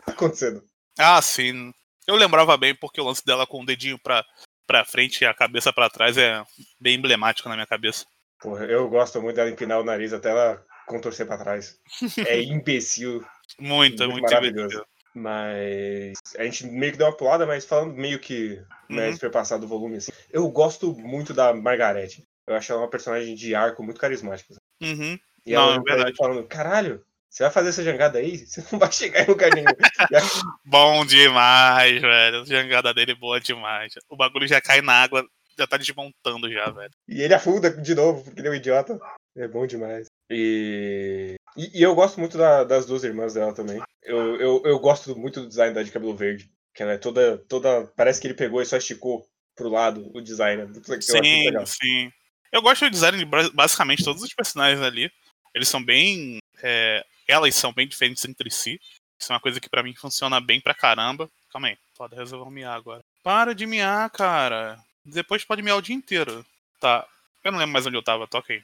tá 0.06 0.12
acontecendo? 0.12 0.62
Ah, 0.98 1.20
sim. 1.22 1.72
Eu 2.06 2.16
lembrava 2.16 2.56
bem 2.56 2.74
porque 2.74 3.00
o 3.00 3.04
lance 3.04 3.24
dela 3.24 3.46
com 3.46 3.62
o 3.62 3.66
dedinho 3.66 3.98
pra, 3.98 4.24
pra 4.66 4.84
frente 4.84 5.22
e 5.22 5.26
a 5.26 5.34
cabeça 5.34 5.72
pra 5.72 5.88
trás 5.90 6.16
é 6.16 6.42
bem 6.80 6.96
emblemático 6.96 7.48
na 7.48 7.54
minha 7.54 7.66
cabeça. 7.66 8.04
Porra, 8.40 8.64
eu 8.66 8.88
gosto 8.88 9.20
muito 9.22 9.36
dela 9.36 9.50
empinar 9.50 9.80
o 9.80 9.84
nariz 9.84 10.12
até 10.12 10.30
ela 10.30 10.62
contorcer 10.86 11.26
pra 11.26 11.38
trás. 11.38 11.78
É 12.28 12.40
imbecil. 12.42 13.24
Muito, 13.58 14.02
é 14.02 14.06
Muito 14.06 14.12
muito 14.20 14.22
maravilhoso. 14.22 14.68
divertido. 14.68 14.86
Mas 15.14 16.18
a 16.36 16.44
gente 16.44 16.66
meio 16.66 16.92
que 16.92 16.98
deu 16.98 17.06
uma 17.06 17.16
pulada, 17.16 17.46
mas 17.46 17.64
falando 17.64 17.94
meio 17.94 18.18
que 18.18 18.60
né, 18.88 19.06
Uhum. 19.08 19.14
superpassado 19.14 19.62
do 19.62 19.68
volume, 19.68 19.96
assim. 19.96 20.12
Eu 20.30 20.48
gosto 20.50 20.92
muito 20.94 21.32
da 21.32 21.54
Margarete. 21.54 22.26
Eu 22.46 22.54
acho 22.56 22.70
ela 22.72 22.82
uma 22.82 22.90
personagem 22.90 23.34
de 23.34 23.54
arco 23.54 23.82
muito 23.82 24.00
carismática. 24.00 24.54
Uhum. 24.82 25.18
E 25.46 25.52
Não, 25.54 25.62
ela 25.72 25.76
é 25.76 25.80
verdade. 25.80 26.16
falando, 26.16 26.44
caralho, 26.46 27.02
você 27.34 27.42
vai 27.42 27.52
fazer 27.52 27.68
essa 27.70 27.82
jangada 27.82 28.18
aí? 28.18 28.38
Você 28.46 28.64
não 28.70 28.78
vai 28.78 28.92
chegar 28.92 29.22
em 29.24 29.26
lugar 29.26 29.50
nenhum. 29.52 29.66
Bom 30.64 31.04
demais, 31.04 32.00
velho. 32.00 32.42
A 32.42 32.44
jangada 32.44 32.94
dele 32.94 33.12
é 33.12 33.16
boa 33.16 33.40
demais. 33.40 33.92
O 34.08 34.16
bagulho 34.16 34.46
já 34.46 34.60
cai 34.60 34.80
na 34.80 34.92
água, 35.02 35.26
já 35.58 35.66
tá 35.66 35.76
desmontando 35.76 36.50
já, 36.52 36.70
velho. 36.70 36.90
e 37.08 37.20
ele 37.22 37.34
afunda 37.34 37.70
de 37.70 37.94
novo, 37.94 38.22
porque 38.24 38.40
ele 38.40 38.48
é 38.48 38.50
um 38.52 38.54
idiota. 38.54 38.98
É 39.36 39.48
bom 39.48 39.66
demais. 39.66 40.06
E, 40.30 41.34
e, 41.56 41.80
e 41.80 41.82
eu 41.82 41.94
gosto 41.94 42.20
muito 42.20 42.38
da- 42.38 42.62
das 42.64 42.86
duas 42.86 43.02
irmãs 43.04 43.34
dela 43.34 43.52
também. 43.52 43.82
Eu, 44.02 44.36
eu, 44.40 44.62
eu 44.64 44.78
gosto 44.78 45.16
muito 45.18 45.40
do 45.40 45.48
design 45.48 45.74
da 45.74 45.82
de 45.82 45.90
cabelo 45.90 46.16
verde. 46.16 46.48
Que 46.74 46.82
ela 46.82 46.92
é 46.92 46.98
toda, 46.98 47.38
toda. 47.48 47.86
Parece 47.96 48.20
que 48.20 48.26
ele 48.28 48.34
pegou 48.34 48.60
e 48.62 48.66
só 48.66 48.76
esticou 48.76 49.24
pro 49.56 49.68
lado 49.68 50.10
o 50.14 50.20
design. 50.20 50.62
É 50.62 50.64
muito- 50.66 50.88
muito 50.88 51.04
Sim, 51.04 51.46
legal. 51.46 51.66
sim. 51.66 52.10
Eu 52.52 52.62
gosto 52.62 52.84
do 52.84 52.90
design 52.90 53.18
de 53.18 53.24
basicamente 53.24 54.04
todos 54.04 54.22
os 54.22 54.32
personagens 54.32 54.80
ali. 54.80 55.10
Eles 55.54 55.68
são 55.68 55.82
bem. 55.82 56.38
é, 56.62 57.04
elas 57.28 57.54
são 57.54 57.72
bem 57.72 57.86
diferentes 57.86 58.24
entre 58.24 58.50
si. 58.50 58.80
Isso 59.18 59.32
é 59.32 59.34
uma 59.34 59.40
coisa 59.40 59.60
que 59.60 59.68
pra 59.68 59.82
mim 59.82 59.94
funciona 59.94 60.40
bem 60.40 60.60
pra 60.60 60.74
caramba. 60.74 61.30
Calma 61.50 61.68
aí, 61.68 61.78
pode 61.96 62.14
resolver 62.14 62.50
miar 62.50 62.76
agora. 62.76 63.02
Para 63.22 63.54
de 63.54 63.64
miar, 63.66 64.10
cara. 64.10 64.78
Depois 65.04 65.44
pode 65.44 65.62
miar 65.62 65.76
o 65.76 65.82
dia 65.82 65.94
inteiro. 65.94 66.44
Tá. 66.80 67.06
Eu 67.42 67.52
não 67.52 67.58
lembro 67.58 67.72
mais 67.72 67.86
onde 67.86 67.96
eu 67.96 68.02
tava, 68.02 68.26
toca 68.26 68.52
aí. 68.52 68.62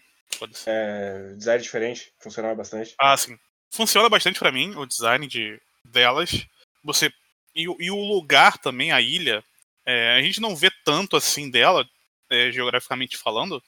É, 0.66 1.34
design 1.36 1.62
diferente, 1.62 2.10
funcionava 2.18 2.54
bastante. 2.54 2.94
Ah, 2.98 3.16
sim. 3.16 3.38
Funciona 3.70 4.08
bastante 4.08 4.38
pra 4.38 4.50
mim 4.52 4.74
o 4.76 4.86
design 4.86 5.26
de 5.26 5.60
delas. 5.84 6.46
Você 6.82 7.12
e, 7.54 7.68
o- 7.68 7.76
e 7.80 7.90
o 7.90 7.96
lugar 7.96 8.58
também, 8.58 8.90
a 8.92 9.00
ilha. 9.00 9.44
é, 9.86 10.14
a 10.16 10.22
gente 10.22 10.40
não 10.40 10.54
vê 10.56 10.70
tanto 10.84 11.16
assim 11.16 11.50
dela. 11.50 11.86
é, 12.32 12.52
geograficamente 12.52 13.16
falando, 13.16 13.60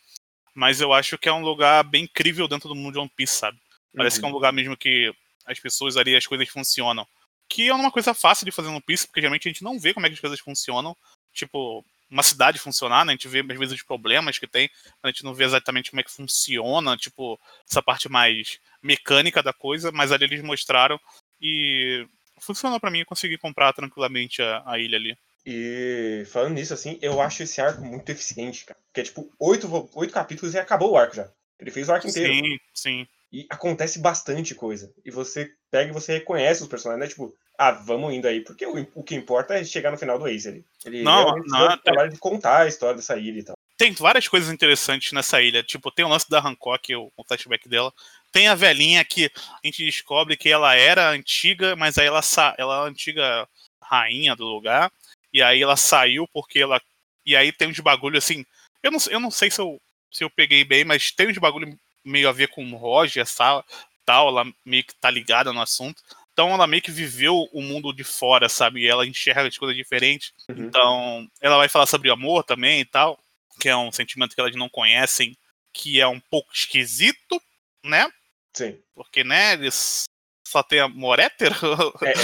mas 0.54 0.80
eu 0.80 0.92
acho 0.92 1.18
que 1.18 1.28
é 1.28 1.32
um 1.32 1.42
lugar 1.42 1.82
bem 1.84 2.04
incrível 2.04 2.48
dentro 2.48 2.68
do 2.68 2.74
mundo 2.74 2.94
de 2.94 2.98
One 2.98 3.12
Piece, 3.16 3.34
sabe? 3.34 3.58
Parece 3.94 4.16
uhum. 4.16 4.20
que 4.20 4.26
é 4.26 4.28
um 4.28 4.34
lugar 4.34 4.52
mesmo 4.52 4.76
que 4.76 5.12
as 5.46 5.58
pessoas 5.58 5.96
ali, 5.96 6.16
as 6.16 6.26
coisas 6.26 6.48
funcionam. 6.48 7.06
Que 7.48 7.68
é 7.68 7.74
uma 7.74 7.90
coisa 7.90 8.14
fácil 8.14 8.44
de 8.44 8.52
fazer 8.52 8.68
no 8.68 8.74
One 8.74 8.84
Piece, 8.86 9.06
porque 9.06 9.20
geralmente 9.20 9.48
a 9.48 9.52
gente 9.52 9.64
não 9.64 9.78
vê 9.78 9.92
como 9.92 10.06
é 10.06 10.08
que 10.08 10.14
as 10.14 10.20
coisas 10.20 10.40
funcionam. 10.40 10.96
Tipo, 11.32 11.84
uma 12.10 12.22
cidade 12.22 12.58
funcionar, 12.58 13.04
né? 13.04 13.12
A 13.12 13.16
gente 13.16 13.28
vê 13.28 13.40
às 13.40 13.58
vezes 13.58 13.74
os 13.74 13.82
problemas 13.82 14.38
que 14.38 14.46
tem, 14.46 14.70
a 15.02 15.08
gente 15.08 15.24
não 15.24 15.34
vê 15.34 15.44
exatamente 15.44 15.90
como 15.90 16.00
é 16.00 16.04
que 16.04 16.12
funciona, 16.12 16.96
tipo, 16.96 17.40
essa 17.68 17.82
parte 17.82 18.08
mais 18.08 18.58
mecânica 18.82 19.42
da 19.42 19.52
coisa, 19.52 19.90
mas 19.90 20.12
ali 20.12 20.24
eles 20.24 20.42
mostraram 20.42 21.00
e 21.40 22.06
funcionou 22.38 22.78
para 22.78 22.90
mim, 22.90 23.00
eu 23.00 23.06
consegui 23.06 23.38
comprar 23.38 23.72
tranquilamente 23.72 24.42
a, 24.42 24.62
a 24.66 24.78
ilha 24.78 24.98
ali. 24.98 25.16
E 25.44 26.24
falando 26.26 26.54
nisso, 26.54 26.72
assim, 26.72 26.98
eu 27.02 27.20
acho 27.20 27.42
esse 27.42 27.60
arco 27.60 27.82
muito 27.82 28.08
eficiente, 28.10 28.64
cara. 28.64 28.78
Porque 28.86 29.00
é 29.00 29.04
tipo, 29.04 29.30
oito, 29.38 29.90
oito 29.94 30.12
capítulos 30.12 30.54
e 30.54 30.58
acabou 30.58 30.92
o 30.92 30.96
arco 30.96 31.16
já. 31.16 31.28
Ele 31.58 31.70
fez 31.70 31.88
o 31.88 31.92
arco 31.92 32.08
inteiro. 32.08 32.32
Sim, 32.32 32.58
sim. 32.72 33.06
E 33.32 33.46
acontece 33.48 33.98
bastante 33.98 34.54
coisa. 34.54 34.92
E 35.04 35.10
você 35.10 35.50
pega 35.70 35.90
e 35.90 35.94
você 35.94 36.12
reconhece 36.14 36.62
os 36.62 36.68
personagens, 36.68 37.00
né? 37.00 37.08
Tipo, 37.08 37.34
ah, 37.58 37.70
vamos 37.70 38.12
indo 38.12 38.26
aí, 38.26 38.40
porque 38.42 38.66
o, 38.66 38.86
o 38.94 39.02
que 39.02 39.14
importa 39.14 39.54
é 39.54 39.64
chegar 39.64 39.90
no 39.90 39.98
final 39.98 40.18
do 40.18 40.28
Ace 40.28 40.48
ali. 40.48 40.64
Ele 40.84 41.02
não, 41.02 41.36
não, 41.46 41.78
trabalho 41.78 42.12
de 42.12 42.18
contar 42.18 42.62
a 42.62 42.68
história 42.68 42.96
dessa 42.96 43.16
ilha 43.16 43.38
e 43.38 43.42
tal. 43.44 43.56
Tem 43.76 43.92
várias 43.92 44.28
coisas 44.28 44.52
interessantes 44.52 45.12
nessa 45.12 45.40
ilha. 45.40 45.62
Tipo, 45.62 45.90
tem 45.90 46.04
o 46.04 46.08
lance 46.08 46.28
da 46.28 46.40
Hancock, 46.40 46.94
o, 46.94 47.10
o 47.16 47.24
flashback 47.24 47.68
dela. 47.68 47.92
Tem 48.30 48.48
a 48.48 48.54
velhinha 48.54 49.04
que 49.04 49.30
a 49.36 49.66
gente 49.66 49.84
descobre 49.84 50.36
que 50.36 50.50
ela 50.50 50.74
era 50.74 51.10
antiga, 51.10 51.74
mas 51.74 51.98
aí 51.98 52.06
ela, 52.06 52.20
ela 52.58 52.74
é 52.74 52.78
a 52.80 52.88
antiga 52.88 53.48
rainha 53.80 54.36
do 54.36 54.44
lugar. 54.44 54.92
E 55.32 55.42
aí 55.42 55.62
ela 55.62 55.76
saiu 55.76 56.28
porque 56.32 56.60
ela. 56.60 56.80
E 57.24 57.36
aí 57.36 57.52
tem 57.52 57.68
uns 57.68 57.80
bagulho 57.80 58.18
assim. 58.18 58.44
Eu 58.82 58.90
não, 58.90 58.98
eu 59.10 59.20
não 59.20 59.30
sei 59.30 59.50
se 59.50 59.60
eu, 59.60 59.80
se 60.10 60.24
eu 60.24 60.30
peguei 60.30 60.64
bem, 60.64 60.84
mas 60.84 61.10
tem 61.10 61.28
uns 61.28 61.38
bagulho 61.38 61.78
meio 62.04 62.28
a 62.28 62.32
ver 62.32 62.48
com 62.48 62.64
o 62.64 62.76
Roger, 62.76 63.26
tal, 63.34 63.64
tal, 64.04 64.28
ela 64.28 64.52
meio 64.64 64.84
que 64.84 64.94
tá 64.94 65.10
ligada 65.10 65.52
no 65.52 65.60
assunto. 65.60 66.02
Então 66.32 66.50
ela 66.50 66.66
meio 66.66 66.82
que 66.82 66.90
viveu 66.90 67.48
o 67.52 67.62
mundo 67.62 67.92
de 67.92 68.04
fora, 68.04 68.48
sabe? 68.48 68.80
E 68.80 68.88
ela 68.88 69.06
enxerga 69.06 69.46
as 69.46 69.56
coisas 69.56 69.76
diferentes. 69.76 70.32
Uhum. 70.48 70.64
Então 70.64 71.28
ela 71.40 71.56
vai 71.56 71.68
falar 71.68 71.86
sobre 71.86 72.10
amor 72.10 72.42
também 72.42 72.80
e 72.80 72.84
tal, 72.84 73.18
que 73.60 73.68
é 73.68 73.76
um 73.76 73.92
sentimento 73.92 74.34
que 74.34 74.40
elas 74.40 74.56
não 74.56 74.68
conhecem, 74.68 75.36
que 75.72 76.00
é 76.00 76.06
um 76.06 76.20
pouco 76.20 76.52
esquisito, 76.52 77.40
né? 77.84 78.10
Sim. 78.54 78.78
Porque, 78.94 79.24
né, 79.24 79.54
eles 79.54 80.04
só 80.46 80.62
tem 80.62 80.80
amor 80.80 81.18
hétero. 81.18 81.54
É, 82.02 82.12
é 82.12 82.14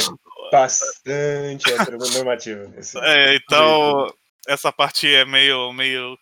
bastante 0.51 1.73
heteronormativo. 1.73 2.73
É, 3.03 3.35
então 3.37 4.13
essa 4.47 4.73
parte 4.73 5.13
é 5.13 5.25
meio, 5.25 5.73
meio 5.73 6.19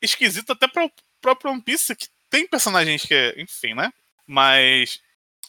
esquisita 0.00 0.52
até 0.52 0.66
para 0.66 0.86
o 0.86 0.90
próprio 1.20 1.50
One 1.50 1.60
Piece, 1.60 1.94
que 1.94 2.08
tem 2.30 2.46
personagens 2.46 3.02
que, 3.04 3.34
enfim, 3.36 3.74
né? 3.74 3.92
Mas 4.26 5.00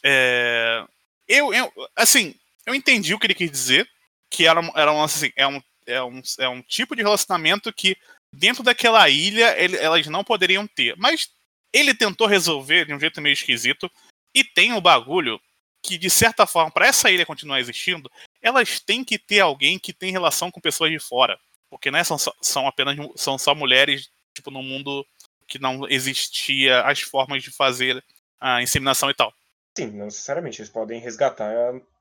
é, 0.02 0.84
eu, 1.28 1.52
eu, 1.52 1.72
assim, 1.96 2.34
eu 2.66 2.74
entendi 2.74 3.14
o 3.14 3.18
que 3.18 3.26
ele 3.26 3.34
quis 3.34 3.50
dizer, 3.50 3.88
que 4.28 4.46
era, 4.46 4.60
era 4.74 4.92
um, 4.92 5.02
assim, 5.02 5.32
é, 5.36 5.46
um, 5.46 5.62
é, 5.86 6.02
um, 6.02 6.22
é 6.38 6.48
um 6.48 6.62
tipo 6.62 6.94
de 6.94 7.02
relacionamento 7.02 7.72
que 7.72 7.96
dentro 8.32 8.62
daquela 8.62 9.08
ilha 9.08 9.54
ele, 9.58 9.76
elas 9.76 10.06
não 10.06 10.24
poderiam 10.24 10.66
ter. 10.66 10.96
Mas 10.96 11.30
ele 11.72 11.94
tentou 11.94 12.26
resolver 12.26 12.86
de 12.86 12.94
um 12.94 13.00
jeito 13.00 13.20
meio 13.20 13.32
esquisito. 13.32 13.90
E 14.34 14.44
tem 14.44 14.72
o 14.72 14.80
bagulho 14.80 15.40
que, 15.82 15.96
de 15.98 16.10
certa 16.10 16.46
forma, 16.46 16.70
para 16.70 16.86
essa 16.86 17.10
ilha 17.10 17.26
continuar 17.26 17.60
existindo, 17.60 18.10
elas 18.42 18.80
têm 18.80 19.04
que 19.04 19.18
ter 19.18 19.40
alguém 19.40 19.78
que 19.78 19.92
tem 19.92 20.12
relação 20.12 20.50
com 20.50 20.60
pessoas 20.60 20.90
de 20.90 20.98
fora. 20.98 21.38
Porque 21.68 21.90
né, 21.90 22.02
são, 22.04 22.16
são 22.40 22.66
apenas 22.66 22.96
são 23.16 23.38
só 23.38 23.54
mulheres, 23.54 24.10
tipo, 24.34 24.50
no 24.50 24.62
mundo 24.62 25.06
que 25.46 25.58
não 25.58 25.88
existia 25.88 26.82
as 26.82 27.00
formas 27.00 27.42
de 27.42 27.50
fazer 27.50 28.02
a 28.40 28.62
inseminação 28.62 29.10
e 29.10 29.14
tal. 29.14 29.32
Sim, 29.76 29.86
não 29.92 30.06
necessariamente. 30.06 30.60
Eles 30.60 30.70
podem 30.70 31.00
resgatar 31.00 31.52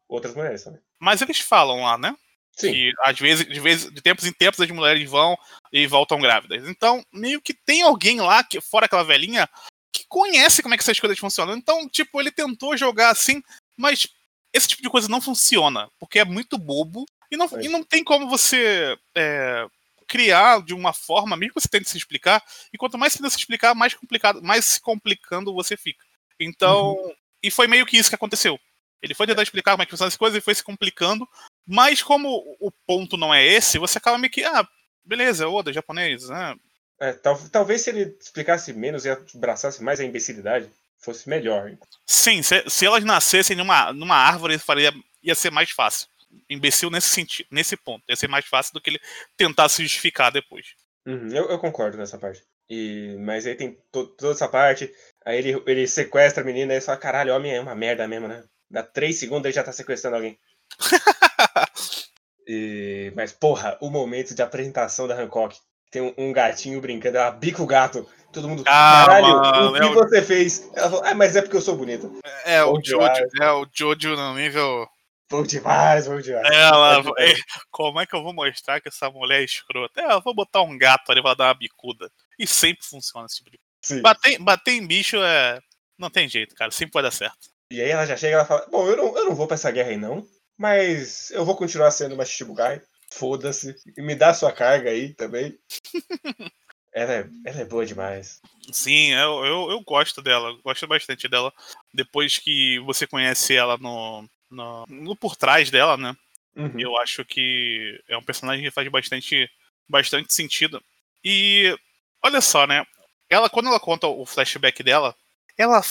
outras 0.07 0.35
mulheres 0.35 0.63
também. 0.63 0.81
Mas 0.99 1.21
eles 1.21 1.39
falam 1.39 1.83
lá, 1.83 1.97
né? 1.97 2.15
Sim. 2.51 2.73
Que 2.73 2.91
às 3.03 3.17
vezes, 3.17 3.47
de, 3.47 3.59
vez, 3.59 3.89
de 3.89 4.01
tempos 4.01 4.25
em 4.25 4.33
tempos, 4.33 4.59
as 4.59 4.69
mulheres 4.69 5.09
vão 5.09 5.37
e 5.71 5.87
voltam 5.87 6.19
grávidas. 6.19 6.67
Então, 6.67 7.03
meio 7.11 7.41
que 7.41 7.53
tem 7.53 7.81
alguém 7.81 8.19
lá, 8.19 8.43
que, 8.43 8.59
fora 8.59 8.85
aquela 8.85 9.03
velhinha, 9.03 9.47
que 9.93 10.05
conhece 10.07 10.61
como 10.61 10.73
é 10.73 10.77
que 10.77 10.83
essas 10.83 10.99
coisas 10.99 11.17
funcionam. 11.17 11.55
Então, 11.55 11.87
tipo, 11.87 12.19
ele 12.19 12.31
tentou 12.31 12.75
jogar 12.75 13.11
assim, 13.11 13.41
mas 13.79 14.07
esse 14.53 14.67
tipo 14.67 14.81
de 14.81 14.89
coisa 14.89 15.07
não 15.07 15.21
funciona, 15.21 15.89
porque 15.99 16.19
é 16.19 16.25
muito 16.25 16.57
bobo 16.57 17.05
e 17.31 17.37
não, 17.37 17.45
é. 17.45 17.63
e 17.63 17.69
não 17.69 17.83
tem 17.83 18.03
como 18.03 18.29
você 18.29 18.97
é, 19.15 19.65
criar 20.07 20.61
de 20.63 20.73
uma 20.73 20.93
forma, 20.93 21.37
mesmo 21.37 21.53
que 21.53 21.61
você 21.61 21.67
tente 21.67 21.89
se 21.89 21.97
explicar, 21.97 22.43
e 22.73 22.77
quanto 22.77 22.97
mais 22.97 23.13
você 23.13 23.19
tenta 23.19 23.29
se 23.29 23.37
explicar, 23.37 23.73
mais 23.73 23.93
complicado, 23.93 24.41
mais 24.41 24.65
se 24.65 24.81
complicando 24.81 25.53
você 25.53 25.77
fica. 25.77 26.03
Então, 26.39 26.93
uhum. 26.93 27.13
E 27.41 27.49
foi 27.49 27.67
meio 27.67 27.85
que 27.85 27.97
isso 27.97 28.09
que 28.09 28.15
aconteceu. 28.15 28.59
Ele 29.01 29.13
foi 29.13 29.25
tentar 29.25 29.43
explicar 29.43 29.71
como 29.71 29.83
é 29.83 29.85
que 29.85 29.91
funcionam 29.91 30.09
as 30.09 30.17
coisas 30.17 30.37
e 30.37 30.43
foi 30.43 30.53
se 30.53 30.63
complicando. 30.63 31.27
Mas 31.65 32.03
como 32.03 32.29
o 32.59 32.71
ponto 32.85 33.15
não 33.15 33.33
é 33.33 33.45
esse, 33.45 33.77
você 33.77 33.97
acaba 33.97 34.17
meio 34.17 34.31
que, 34.31 34.43
ah, 34.43 34.67
beleza, 35.05 35.47
Oda, 35.47 35.71
japonês, 35.71 36.27
né? 36.27 36.55
É, 36.99 37.13
tal, 37.13 37.39
talvez 37.49 37.81
se 37.81 37.91
ele 37.91 38.17
explicasse 38.19 38.73
menos 38.73 39.05
e 39.05 39.09
abraçasse 39.09 39.81
mais 39.81 40.01
a 40.01 40.03
imbecilidade, 40.03 40.69
fosse 40.99 41.27
melhor. 41.29 41.71
Sim, 42.05 42.41
se, 42.41 42.63
se 42.69 42.85
elas 42.85 43.03
nascessem 43.03 43.55
numa, 43.55 43.93
numa 43.93 44.15
árvore, 44.15 44.57
faria, 44.57 44.93
ia 45.23 45.35
ser 45.35 45.51
mais 45.51 45.71
fácil. 45.71 46.07
Imbecil 46.49 46.89
nesse 46.89 47.07
sentido, 47.07 47.47
nesse 47.51 47.75
ponto. 47.75 48.03
Ia 48.07 48.15
ser 48.15 48.27
mais 48.27 48.45
fácil 48.45 48.73
do 48.73 48.81
que 48.81 48.89
ele 48.89 48.99
tentar 49.35 49.69
se 49.69 49.81
justificar 49.81 50.31
depois. 50.31 50.67
Uhum, 51.05 51.29
eu, 51.29 51.49
eu, 51.49 51.59
concordo 51.59 51.97
nessa 51.97 52.17
parte. 52.17 52.43
E, 52.69 53.15
mas 53.19 53.47
aí 53.47 53.55
tem 53.55 53.77
to, 53.91 54.07
toda 54.15 54.33
essa 54.33 54.47
parte. 54.47 54.91
Aí 55.25 55.37
ele, 55.37 55.63
ele 55.65 55.87
sequestra 55.87 56.43
a 56.43 56.45
menina 56.45 56.75
e 56.75 56.81
fala, 56.81 56.97
caralho, 56.97 57.33
homem 57.33 57.55
é 57.55 57.59
uma 57.59 57.75
merda 57.75 58.07
mesmo, 58.07 58.27
né? 58.27 58.43
Dá 58.69 58.83
três 58.83 59.17
segundos 59.17 59.45
ele 59.45 59.55
já 59.55 59.63
tá 59.63 59.71
sequestrando 59.71 60.17
alguém. 60.17 60.37
e, 62.47 63.11
mas, 63.15 63.31
porra, 63.31 63.77
o 63.81 63.89
momento 63.89 64.35
de 64.35 64.41
apresentação 64.41 65.07
da 65.07 65.19
Hancock. 65.19 65.57
Tem 65.91 66.13
um, 66.17 66.31
gatinho 66.31 66.79
brincando, 66.79 67.17
ela 67.17 67.31
bica 67.31 67.63
o 67.63 67.67
gato. 67.67 68.07
Todo 68.31 68.47
mundo, 68.47 68.63
ah, 68.67 69.05
caralho, 69.07 69.27
mano, 69.27 69.69
o 69.69 69.73
que 69.73 69.79
é 69.79 69.89
você 69.89 70.21
fez? 70.21 70.69
Ela 70.75 70.89
falou, 70.89 71.05
ah, 71.05 71.15
mas 71.15 71.35
é 71.35 71.41
porque 71.41 71.57
eu 71.57 71.61
sou 71.61 71.75
bonita. 71.75 72.09
É, 72.45 72.63
o 72.63 72.79
Jojo, 72.83 73.27
é 73.41 73.51
o 73.51 73.65
Jojo 73.73 74.15
no 74.15 74.35
nível... 74.35 74.87
Bom 75.31 75.43
demais, 75.43 76.07
bom 76.07 76.19
demais. 76.19 76.47
Ela, 76.51 77.03
é, 77.19 77.35
como 77.71 77.99
é 77.99 78.05
que 78.05 78.15
eu 78.15 78.23
vou 78.23 78.33
mostrar 78.33 78.81
que 78.81 78.89
essa 78.89 79.09
mulher 79.09 79.41
é 79.41 79.43
escrota? 79.43 80.01
É, 80.01 80.13
eu 80.13 80.21
vou 80.21 80.33
botar 80.33 80.61
um 80.61 80.77
gato 80.77 81.11
ali 81.11 81.21
pra 81.21 81.35
dar 81.35 81.47
uma 81.47 81.53
bicuda. 81.53 82.11
E 82.37 82.47
sempre 82.47 82.85
funciona 82.85 83.25
esse 83.25 83.37
tipo 83.37 83.51
de 83.51 83.59
Bater, 84.01 84.41
bater 84.41 84.73
em 84.73 84.85
bicho 84.85 85.17
é. 85.17 85.59
Não 85.97 86.09
tem 86.09 86.27
jeito, 86.27 86.55
cara. 86.55 86.71
Sempre 86.71 86.93
pode 86.93 87.07
dar 87.07 87.11
certo. 87.11 87.49
E 87.71 87.81
aí 87.81 87.89
ela 87.89 88.05
já 88.05 88.17
chega 88.17 88.31
e 88.31 88.35
ela 88.35 88.45
fala: 88.45 88.65
Bom, 88.69 88.87
eu 88.87 88.97
não, 88.97 89.17
eu 89.17 89.25
não 89.25 89.35
vou 89.35 89.47
pra 89.47 89.55
essa 89.55 89.71
guerra 89.71 89.89
aí 89.89 89.97
não, 89.97 90.25
mas 90.57 91.31
eu 91.31 91.45
vou 91.45 91.55
continuar 91.55 91.91
sendo 91.91 92.15
uma 92.15 92.25
Shichibukai. 92.25 92.81
Foda-se. 93.13 93.75
E 93.97 94.01
me 94.01 94.15
dá 94.15 94.33
sua 94.33 94.51
carga 94.51 94.89
aí 94.89 95.13
também. 95.13 95.57
ela, 96.93 97.13
é, 97.13 97.29
ela 97.45 97.61
é 97.61 97.65
boa 97.65 97.85
demais. 97.85 98.41
Sim, 98.71 99.11
eu, 99.11 99.45
eu, 99.45 99.71
eu 99.71 99.81
gosto 99.81 100.21
dela. 100.21 100.57
Gosto 100.63 100.87
bastante 100.87 101.27
dela. 101.27 101.53
Depois 101.93 102.37
que 102.37 102.79
você 102.79 103.07
conhece 103.07 103.55
ela 103.55 103.77
no, 103.77 104.27
no, 104.49 104.85
no 104.87 105.15
por 105.15 105.35
trás 105.35 105.69
dela, 105.69 105.97
né? 105.97 106.15
Uhum. 106.55 106.79
Eu 106.79 106.97
acho 106.97 107.23
que 107.25 108.01
é 108.07 108.17
um 108.17 108.23
personagem 108.23 108.63
que 108.63 108.71
faz 108.71 108.87
bastante, 108.89 109.49
bastante 109.87 110.33
sentido. 110.33 110.81
E 111.23 111.75
olha 112.23 112.41
só, 112.41 112.65
né? 112.67 112.85
ela 113.29 113.49
quando 113.49 113.67
ela 113.67 113.79
conta 113.79 114.07
o 114.07 114.25
flashback 114.25 114.81
dela, 114.81 115.15
ela 115.57 115.81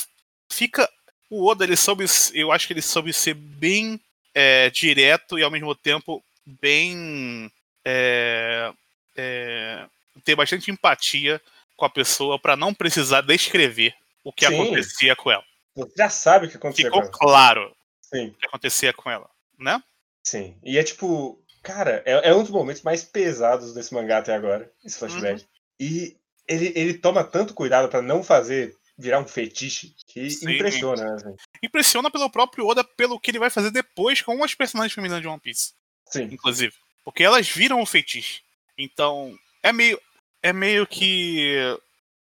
fica 0.50 0.88
o 1.30 1.46
Oda 1.46 1.64
ele 1.64 1.76
soube, 1.76 2.04
eu 2.32 2.50
acho 2.50 2.66
que 2.66 2.72
ele 2.72 2.82
soube 2.82 3.12
ser 3.12 3.34
bem 3.34 4.00
é, 4.34 4.70
direto 4.70 5.38
e 5.38 5.42
ao 5.42 5.50
mesmo 5.50 5.75
tempo 5.75 6.25
bem 6.60 7.50
é, 7.84 8.72
é, 9.16 9.86
ter 10.24 10.34
bastante 10.34 10.70
empatia 10.70 11.40
com 11.76 11.84
a 11.84 11.90
pessoa 11.90 12.38
para 12.38 12.56
não 12.56 12.72
precisar 12.72 13.20
descrever 13.20 13.94
o 14.24 14.32
que 14.32 14.46
Sim. 14.46 14.54
acontecia 14.54 15.14
com 15.14 15.30
ela. 15.30 15.44
Você 15.74 15.92
já 15.96 16.08
sabe 16.08 16.46
o 16.46 16.50
que 16.50 16.56
acontecia 16.56 16.86
Ficou 16.86 17.02
com 17.02 17.06
ela. 17.06 17.18
claro 17.18 17.76
Sim. 18.02 18.28
o 18.28 18.34
que 18.34 18.46
acontecia 18.46 18.92
com 18.92 19.10
ela, 19.10 19.28
né? 19.58 19.82
Sim. 20.24 20.56
E 20.64 20.76
é 20.76 20.82
tipo, 20.82 21.42
cara, 21.62 22.02
é, 22.04 22.30
é 22.30 22.34
um 22.34 22.42
dos 22.42 22.50
momentos 22.50 22.82
mais 22.82 23.04
pesados 23.04 23.74
desse 23.74 23.94
mangá 23.94 24.18
até 24.18 24.34
agora, 24.34 24.70
esse 24.84 24.98
flashback. 24.98 25.42
Uhum. 25.42 25.48
E 25.80 26.16
ele, 26.46 26.72
ele 26.74 26.94
toma 26.94 27.22
tanto 27.22 27.54
cuidado 27.54 27.88
para 27.88 28.02
não 28.02 28.22
fazer 28.24 28.76
virar 28.98 29.20
um 29.20 29.28
fetiche 29.28 29.94
que 30.08 30.28
Sim. 30.28 30.54
impressiona. 30.54 31.04
Né? 31.04 31.14
Assim. 31.14 31.36
Impressiona 31.62 32.10
pelo 32.10 32.28
próprio 32.28 32.66
Oda, 32.66 32.82
pelo 32.82 33.20
que 33.20 33.30
ele 33.30 33.38
vai 33.38 33.50
fazer 33.50 33.70
depois 33.70 34.20
com 34.20 34.42
as 34.42 34.54
personagens 34.54 34.92
femininas 34.92 35.22
de 35.22 35.28
One 35.28 35.40
Piece. 35.40 35.72
Sim. 36.10 36.24
Inclusive. 36.24 36.74
Porque 37.04 37.22
elas 37.22 37.48
viram 37.48 37.80
o 37.80 37.86
fetiche. 37.86 38.42
Então, 38.76 39.36
é 39.62 39.72
meio. 39.72 40.00
É 40.42 40.52
meio 40.52 40.86
que. 40.86 41.56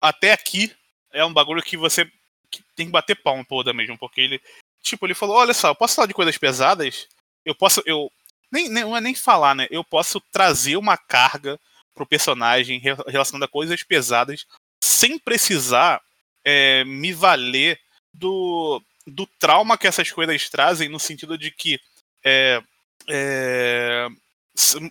Até 0.02 0.32
aqui 0.32 0.74
é 1.12 1.24
um 1.26 1.34
bagulho 1.34 1.62
que 1.62 1.78
você 1.78 2.10
que 2.50 2.64
tem 2.76 2.86
que 2.86 2.92
bater 2.92 3.16
palma 3.16 3.44
pro 3.44 3.58
Oda 3.58 3.74
mesmo. 3.74 3.98
Porque 3.98 4.22
ele. 4.22 4.42
Tipo, 4.82 5.06
ele 5.06 5.14
falou: 5.14 5.36
olha 5.36 5.54
só, 5.54 5.70
eu 5.70 5.76
posso 5.76 5.96
falar 5.96 6.08
de 6.08 6.14
coisas 6.14 6.38
pesadas. 6.38 7.08
Eu 7.46 7.56
posso. 7.56 7.82
Eu. 7.86 8.12
Nem, 8.52 8.70
nem, 8.70 8.84
não 8.84 8.96
é 8.96 9.02
nem 9.02 9.14
falar, 9.14 9.54
né? 9.54 9.68
Eu 9.70 9.84
posso 9.84 10.22
trazer 10.32 10.78
uma 10.78 10.98
carga 10.98 11.60
pro 11.94 12.06
personagem, 12.06 12.80
relacionando 13.08 13.44
a 13.44 13.50
coisas 13.50 13.84
pesadas, 13.84 14.46
sem 14.82 15.18
precisar 15.18 16.02
é, 16.46 16.84
me 16.86 17.12
valer 17.12 17.80
do, 18.14 18.82
do 19.06 19.26
trauma 19.26 19.78
que 19.78 19.88
essas 19.88 20.12
coisas 20.12 20.50
trazem, 20.50 20.88
no 20.88 21.00
sentido 21.00 21.38
de 21.38 21.52
que 21.52 21.80
é, 22.24 22.62
é, 23.10 24.08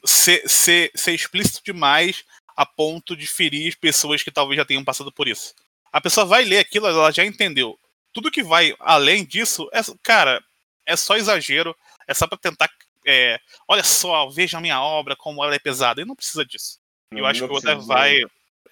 ser, 0.04 0.49
ser, 0.49 0.90
ser 0.94 1.12
explícito 1.12 1.62
demais 1.64 2.25
a 2.56 2.64
ponto 2.64 3.16
de 3.16 3.26
ferir 3.26 3.78
pessoas 3.78 4.23
que 4.23 4.30
talvez 4.30 4.56
já 4.56 4.64
tenham 4.64 4.85
passado 4.85 5.12
por 5.12 5.28
isso. 5.28 5.54
A 5.92 6.00
pessoa 6.00 6.25
vai 6.26 6.44
ler 6.44 6.58
aquilo, 6.58 6.87
ela 6.87 7.11
já 7.11 7.25
entendeu. 7.25 7.78
Tudo 8.12 8.30
que 8.30 8.42
vai 8.42 8.75
além 8.80 9.25
disso, 9.25 9.68
é, 9.73 9.80
cara, 10.02 10.42
é 10.87 10.96
só 10.96 11.16
exagero, 11.16 11.76
é 12.06 12.14
só 12.14 12.26
para 12.26 12.38
tentar. 12.38 12.70
É, 13.06 13.38
olha 13.68 13.85
só, 13.85 14.28
veja 14.28 14.58
a 14.58 14.61
minha 14.61 14.80
obra, 14.80 15.14
como 15.14 15.44
ela 15.44 15.54
é 15.54 15.58
pesada. 15.58 16.00
E 16.00 16.04
não 16.04 16.16
precisa 16.16 16.44
disso. 16.44 16.78
Não, 17.11 17.20
eu 17.20 17.26
acho 17.26 17.46
que 17.46 17.52
o 17.52 17.56
Oda 17.56 17.76
vai. 17.76 18.20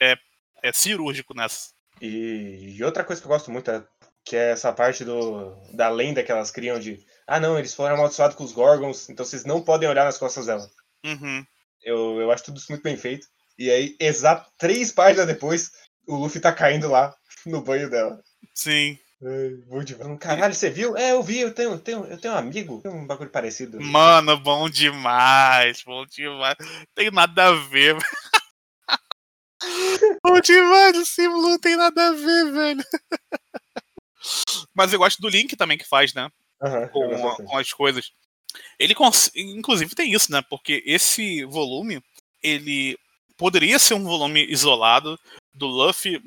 É, 0.01 0.17
é 0.63 0.73
cirúrgico 0.73 1.35
nessa. 1.35 1.71
E, 2.01 2.75
e, 2.77 2.85
outra 2.85 3.05
coisa 3.05 3.21
que 3.21 3.27
eu 3.27 3.31
gosto 3.31 3.51
muito 3.51 3.71
é 3.71 3.85
que 4.25 4.35
é 4.35 4.51
essa 4.51 4.73
parte 4.73 5.05
do, 5.05 5.55
da 5.73 5.89
lenda 5.89 6.23
que 6.23 6.33
elas 6.33 6.51
criam 6.51 6.79
de 6.79 7.05
ah 7.27 7.41
não, 7.41 7.59
eles 7.59 7.75
foram 7.75 7.95
amaldiçoados 7.95 8.37
com 8.37 8.45
os 8.45 8.53
Gorgons, 8.53 9.09
então 9.09 9.25
vocês 9.25 9.45
não 9.45 9.63
podem 9.63 9.89
olhar 9.89 10.05
nas 10.05 10.19
costas 10.19 10.47
dela. 10.47 10.69
Uhum. 11.05 11.45
Eu, 11.83 12.21
eu 12.21 12.31
acho 12.31 12.45
tudo 12.45 12.59
isso 12.59 12.71
muito 12.71 12.83
bem 12.83 12.97
feito. 12.97 13.27
E 13.59 13.71
aí, 13.71 13.97
exato 14.01 14.51
três 14.59 14.91
páginas 14.91 15.27
depois, 15.27 15.71
o 16.07 16.17
Luffy 16.17 16.41
tá 16.41 16.53
caindo 16.53 16.89
lá 16.89 17.15
no 17.47 17.63
banho 17.63 17.89
dela. 17.89 18.21
Sim. 18.55 18.99
É, 19.23 20.17
Caralho, 20.19 20.55
você 20.55 20.69
viu? 20.69 20.97
É, 20.97 21.13
eu 21.13 21.23
vi, 21.23 21.39
eu 21.39 21.55
tenho, 21.55 21.79
tenho, 21.79 22.05
eu 22.05 22.19
tenho 22.19 22.35
um 22.35 22.37
amigo, 22.37 22.83
tem 22.83 22.91
um 22.91 23.07
bagulho 23.07 23.31
parecido. 23.31 23.81
Mano, 23.81 24.39
bom 24.39 24.69
demais, 24.69 25.83
bom 25.83 26.05
demais. 26.05 26.57
Tem 26.95 27.11
nada 27.11 27.49
a 27.49 27.53
ver. 27.55 27.97
bom 30.23 30.41
demais, 30.41 30.99
o 30.99 31.07
símbolo 31.07 31.49
não 31.49 31.59
tem 31.59 31.77
nada 31.77 32.09
a 32.09 32.13
ver, 32.13 32.53
velho. 32.53 32.85
Mas 34.75 34.93
eu 34.93 34.99
gosto 34.99 35.23
do 35.23 35.29
Link 35.29 35.57
também 35.57 35.79
que 35.79 35.89
faz, 35.89 36.13
né? 36.13 36.29
Uhum, 36.65 36.89
com, 36.89 37.45
com, 37.45 37.59
as 37.59 37.73
coisas. 37.73 38.11
Ele 38.79 38.95
inclusive 39.37 39.95
tem 39.95 40.13
isso, 40.13 40.33
né? 40.33 40.43
Porque 40.49 40.83
esse 40.87 41.45
volume, 41.45 42.03
ele 42.43 42.99
poderia 43.37 43.79
ser 43.79 43.95
um 43.95 44.05
volume 44.05 44.47
isolado 44.47 45.19
do 45.53 45.67
Luffy. 45.67 46.23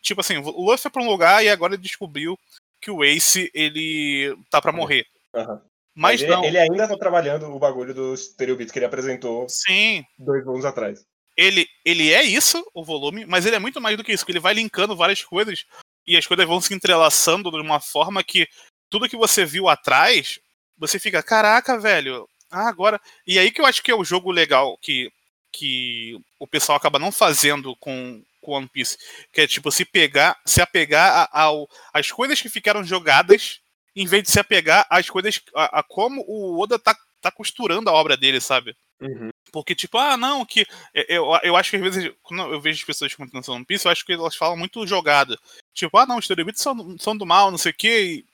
Tipo 0.00 0.20
assim, 0.20 0.36
o 0.36 0.64
Luffy 0.64 0.82
foi 0.82 0.90
pra 0.90 1.02
um 1.02 1.10
lugar 1.10 1.44
e 1.44 1.48
agora 1.48 1.74
ele 1.74 1.82
descobriu 1.82 2.38
que 2.80 2.90
o 2.90 3.02
Ace 3.02 3.50
ele 3.52 4.36
tá 4.50 4.60
para 4.60 4.72
morrer. 4.72 5.06
Uhum. 5.34 5.60
Mas, 5.94 6.20
Mas 6.20 6.30
não. 6.30 6.44
Ele, 6.44 6.58
ainda 6.58 6.88
tá 6.88 6.96
trabalhando 6.96 7.46
o 7.46 7.58
bagulho 7.58 7.92
do 7.92 8.16
Stereobit 8.16 8.72
que 8.72 8.78
ele 8.78 8.86
apresentou 8.86 9.48
Sim. 9.48 10.04
dois 10.18 10.44
volumes 10.44 10.64
atrás. 10.64 11.04
Ele, 11.36 11.66
ele 11.84 12.12
é 12.12 12.22
isso, 12.22 12.64
o 12.74 12.84
volume, 12.84 13.24
mas 13.24 13.46
ele 13.46 13.56
é 13.56 13.58
muito 13.58 13.80
mais 13.80 13.96
do 13.96 14.04
que 14.04 14.12
isso, 14.12 14.22
porque 14.22 14.32
ele 14.32 14.40
vai 14.40 14.52
linkando 14.52 14.96
várias 14.96 15.22
coisas 15.22 15.64
e 16.06 16.16
as 16.16 16.26
coisas 16.26 16.46
vão 16.46 16.60
se 16.60 16.74
entrelaçando 16.74 17.50
de 17.50 17.60
uma 17.60 17.80
forma 17.80 18.22
que 18.22 18.46
tudo 18.92 19.08
que 19.08 19.16
você 19.16 19.46
viu 19.46 19.70
atrás, 19.70 20.38
você 20.76 20.98
fica, 20.98 21.22
caraca, 21.22 21.80
velho, 21.80 22.28
ah, 22.50 22.68
agora. 22.68 23.00
E 23.26 23.38
aí 23.38 23.50
que 23.50 23.58
eu 23.58 23.64
acho 23.64 23.82
que 23.82 23.90
é 23.90 23.94
o 23.94 24.04
jogo 24.04 24.30
legal 24.30 24.76
que, 24.76 25.10
que 25.50 26.20
o 26.38 26.46
pessoal 26.46 26.76
acaba 26.76 26.98
não 26.98 27.10
fazendo 27.10 27.74
com, 27.76 28.22
com 28.42 28.52
One 28.52 28.68
Piece. 28.68 28.98
Que 29.32 29.40
é 29.40 29.46
tipo, 29.46 29.72
se 29.72 29.86
pegar, 29.86 30.38
se 30.44 30.60
apegar 30.60 31.26
ao, 31.32 31.66
às 31.90 32.12
coisas 32.12 32.42
que 32.42 32.50
ficaram 32.50 32.84
jogadas, 32.84 33.60
em 33.96 34.06
vez 34.06 34.24
de 34.24 34.30
se 34.30 34.38
apegar 34.38 34.86
às 34.90 35.08
coisas. 35.08 35.40
a, 35.56 35.80
a 35.80 35.82
como 35.82 36.22
o 36.28 36.62
Oda 36.62 36.78
tá, 36.78 36.94
tá 37.22 37.30
costurando 37.30 37.88
a 37.88 37.94
obra 37.94 38.14
dele, 38.14 38.42
sabe? 38.42 38.76
Uhum. 39.00 39.30
Porque, 39.50 39.74
tipo, 39.74 39.96
ah, 39.96 40.18
não, 40.18 40.44
que. 40.44 40.66
Eu, 41.08 41.28
eu 41.42 41.56
acho 41.56 41.70
que 41.70 41.76
às 41.76 41.82
vezes, 41.82 42.12
quando 42.22 42.52
eu 42.52 42.60
vejo 42.60 42.78
as 42.78 42.84
pessoas 42.84 43.14
comentando 43.14 43.48
One 43.48 43.64
Piece, 43.64 43.86
eu 43.86 43.92
acho 43.92 44.04
que 44.04 44.12
elas 44.12 44.36
falam 44.36 44.58
muito 44.58 44.86
jogada. 44.86 45.38
Tipo, 45.72 45.96
ah, 45.96 46.04
não, 46.04 46.18
os 46.18 46.24
Storybeats 46.24 46.60
são, 46.60 46.98
são 46.98 47.16
do 47.16 47.24
mal, 47.24 47.50
não 47.50 47.58
sei 47.58 47.72
o 47.72 47.74
quê 47.74 48.02
e 48.04 48.31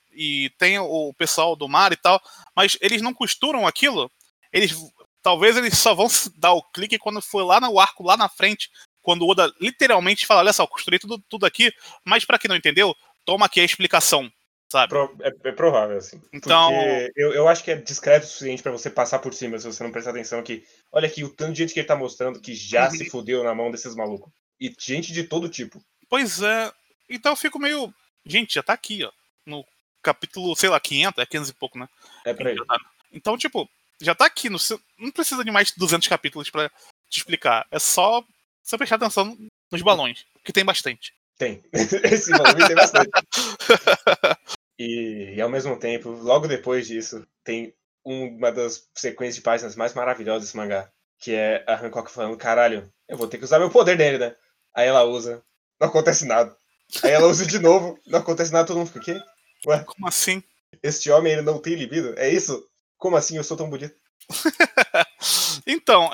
tem 0.59 0.79
o 0.79 1.13
pessoal 1.15 1.55
do 1.55 1.69
mar 1.69 1.93
e 1.93 1.97
tal, 1.97 2.21
mas 2.55 2.77
eles 2.81 3.03
não 3.03 3.15
costuram 3.15 3.67
aquilo. 3.67 4.11
Eles 4.53 4.75
talvez 5.23 5.57
eles 5.57 5.77
só 5.77 5.95
vão 5.95 6.07
dar 6.37 6.53
o 6.53 6.63
clique 6.63 6.99
quando 6.99 7.21
for 7.21 7.45
lá 7.45 7.61
no 7.61 7.79
arco 7.79 8.03
lá 8.03 8.17
na 8.17 8.29
frente, 8.29 8.71
quando 9.03 9.23
o 9.23 9.31
Oda 9.31 9.53
literalmente 9.61 10.27
fala, 10.27 10.41
olha 10.41 10.53
só, 10.53 10.65
eu 10.65 10.69
costurei 10.69 10.99
tudo, 10.99 11.23
tudo 11.29 11.47
aqui, 11.47 11.73
mas 12.05 12.25
para 12.25 12.39
quem 12.39 12.49
não 12.49 12.57
entendeu, 12.57 12.95
toma 13.25 13.47
aqui 13.47 13.61
a 13.61 13.65
explicação, 13.65 14.31
sabe? 14.71 14.95
É, 15.23 15.49
é 15.49 15.53
provável, 15.53 15.99
assim. 15.99 16.21
Então, 16.33 16.73
eu, 17.17 17.33
eu 17.33 17.49
acho 17.49 17.63
que 17.63 17.71
é 17.71 17.77
discreto 17.77 18.27
o 18.27 18.29
suficiente 18.29 18.63
para 18.63 18.73
você 18.73 18.91
passar 18.91 19.19
por 19.19 19.33
cima, 19.35 19.59
se 19.59 19.67
você 19.67 19.83
não 19.83 19.93
prestar 19.93 20.11
atenção 20.11 20.43
que, 20.43 20.65
olha 20.93 21.07
aqui, 21.07 21.25
o 21.25 21.31
tanto 21.31 21.53
de 21.53 21.59
gente 21.59 21.75
que 21.75 21.81
ele 21.81 21.87
tá 21.87 21.97
mostrando 21.97 22.41
que 22.41 22.55
já 22.55 22.87
uhum. 22.87 22.91
se 22.91 23.11
fudeu 23.11 23.45
na 23.45 23.55
mão 23.55 23.71
desses 23.71 23.95
malucos. 23.95 24.33
E 24.61 24.75
gente 24.79 25.13
de 25.13 25.25
todo 25.25 25.49
tipo. 25.49 25.83
Pois 26.09 26.43
é. 26.43 26.73
Então 27.09 27.33
eu 27.33 27.37
fico 27.37 27.59
meio, 27.59 27.95
gente, 28.27 28.55
já 28.55 28.63
tá 28.63 28.73
aqui, 28.73 29.05
ó, 29.05 29.11
no 29.47 29.65
capítulo, 30.03 30.55
sei 30.57 30.69
lá, 30.69 30.81
500, 30.81 31.23
é 31.23 31.27
500 31.27 31.51
e 31.51 31.55
pouco, 31.55 31.79
né? 31.79 31.89
É 32.25 32.35
pra 32.35 32.51
ele. 32.51 32.61
Então, 33.13 33.37
tipo, 33.37 33.69
já 34.01 34.15
tá 34.15 34.27
aqui, 34.27 34.49
no, 34.49 34.59
não 34.99 35.11
precisa 35.11 35.45
de 35.45 35.51
mais 35.51 35.69
de 35.69 35.75
200 35.79 36.07
capítulos 36.09 36.51
para 36.51 36.71
te 37.09 37.19
explicar. 37.19 37.67
É 37.71 37.79
só 37.79 38.23
você 38.63 38.77
prestar 38.77 38.97
atenção 38.97 39.37
nos 39.71 39.83
balões, 39.83 40.25
que 40.45 40.53
tem 40.53 40.65
bastante. 40.65 41.13
Tem. 41.37 41.63
Esse 41.73 42.31
volume 42.31 42.67
tem 42.67 42.77
bastante. 42.77 43.11
E, 44.81 45.35
e, 45.35 45.41
ao 45.41 45.49
mesmo 45.49 45.77
tempo, 45.77 46.09
logo 46.11 46.47
depois 46.47 46.87
disso, 46.87 47.27
tem 47.43 47.75
uma 48.05 48.53
das 48.53 48.89
sequências 48.95 49.35
de 49.35 49.41
páginas 49.41 49.75
mais 49.75 49.93
maravilhosas 49.93 50.45
desse 50.45 50.57
mangá, 50.57 50.89
que 51.19 51.35
é 51.35 51.65
a 51.67 51.75
Hancock 51.75 52.09
falando, 52.09 52.37
caralho, 52.37 52.89
eu 53.09 53.17
vou 53.17 53.27
ter 53.27 53.39
que 53.39 53.45
usar 53.45 53.59
meu 53.59 53.71
poder 53.71 53.97
dele, 53.97 54.19
né? 54.19 54.37
Aí 54.73 54.87
ela 54.87 55.03
usa, 55.03 55.43
não 55.81 55.89
acontece 55.89 56.25
nada. 56.25 56.57
Aí 57.03 57.11
ela 57.11 57.27
usa 57.27 57.45
de 57.45 57.59
novo, 57.59 57.99
não 58.07 58.21
acontece 58.21 58.53
nada, 58.53 58.69
todo 58.69 58.79
mundo 58.79 58.87
fica, 58.87 59.01
o 59.01 59.05
quê? 59.05 59.21
Ué? 59.67 59.85
Como 59.85 60.07
assim? 60.07 60.43
Este 60.83 61.11
homem 61.11 61.33
ele 61.33 61.43
não 61.43 61.59
tem 61.59 61.75
libido? 61.75 62.15
É 62.19 62.29
isso? 62.31 62.67
Como 62.97 63.17
assim 63.17 63.37
eu 63.37 63.45
sou 63.45 63.57
tão 63.57 63.69
bonito? 63.69 63.95
então, 65.67 66.11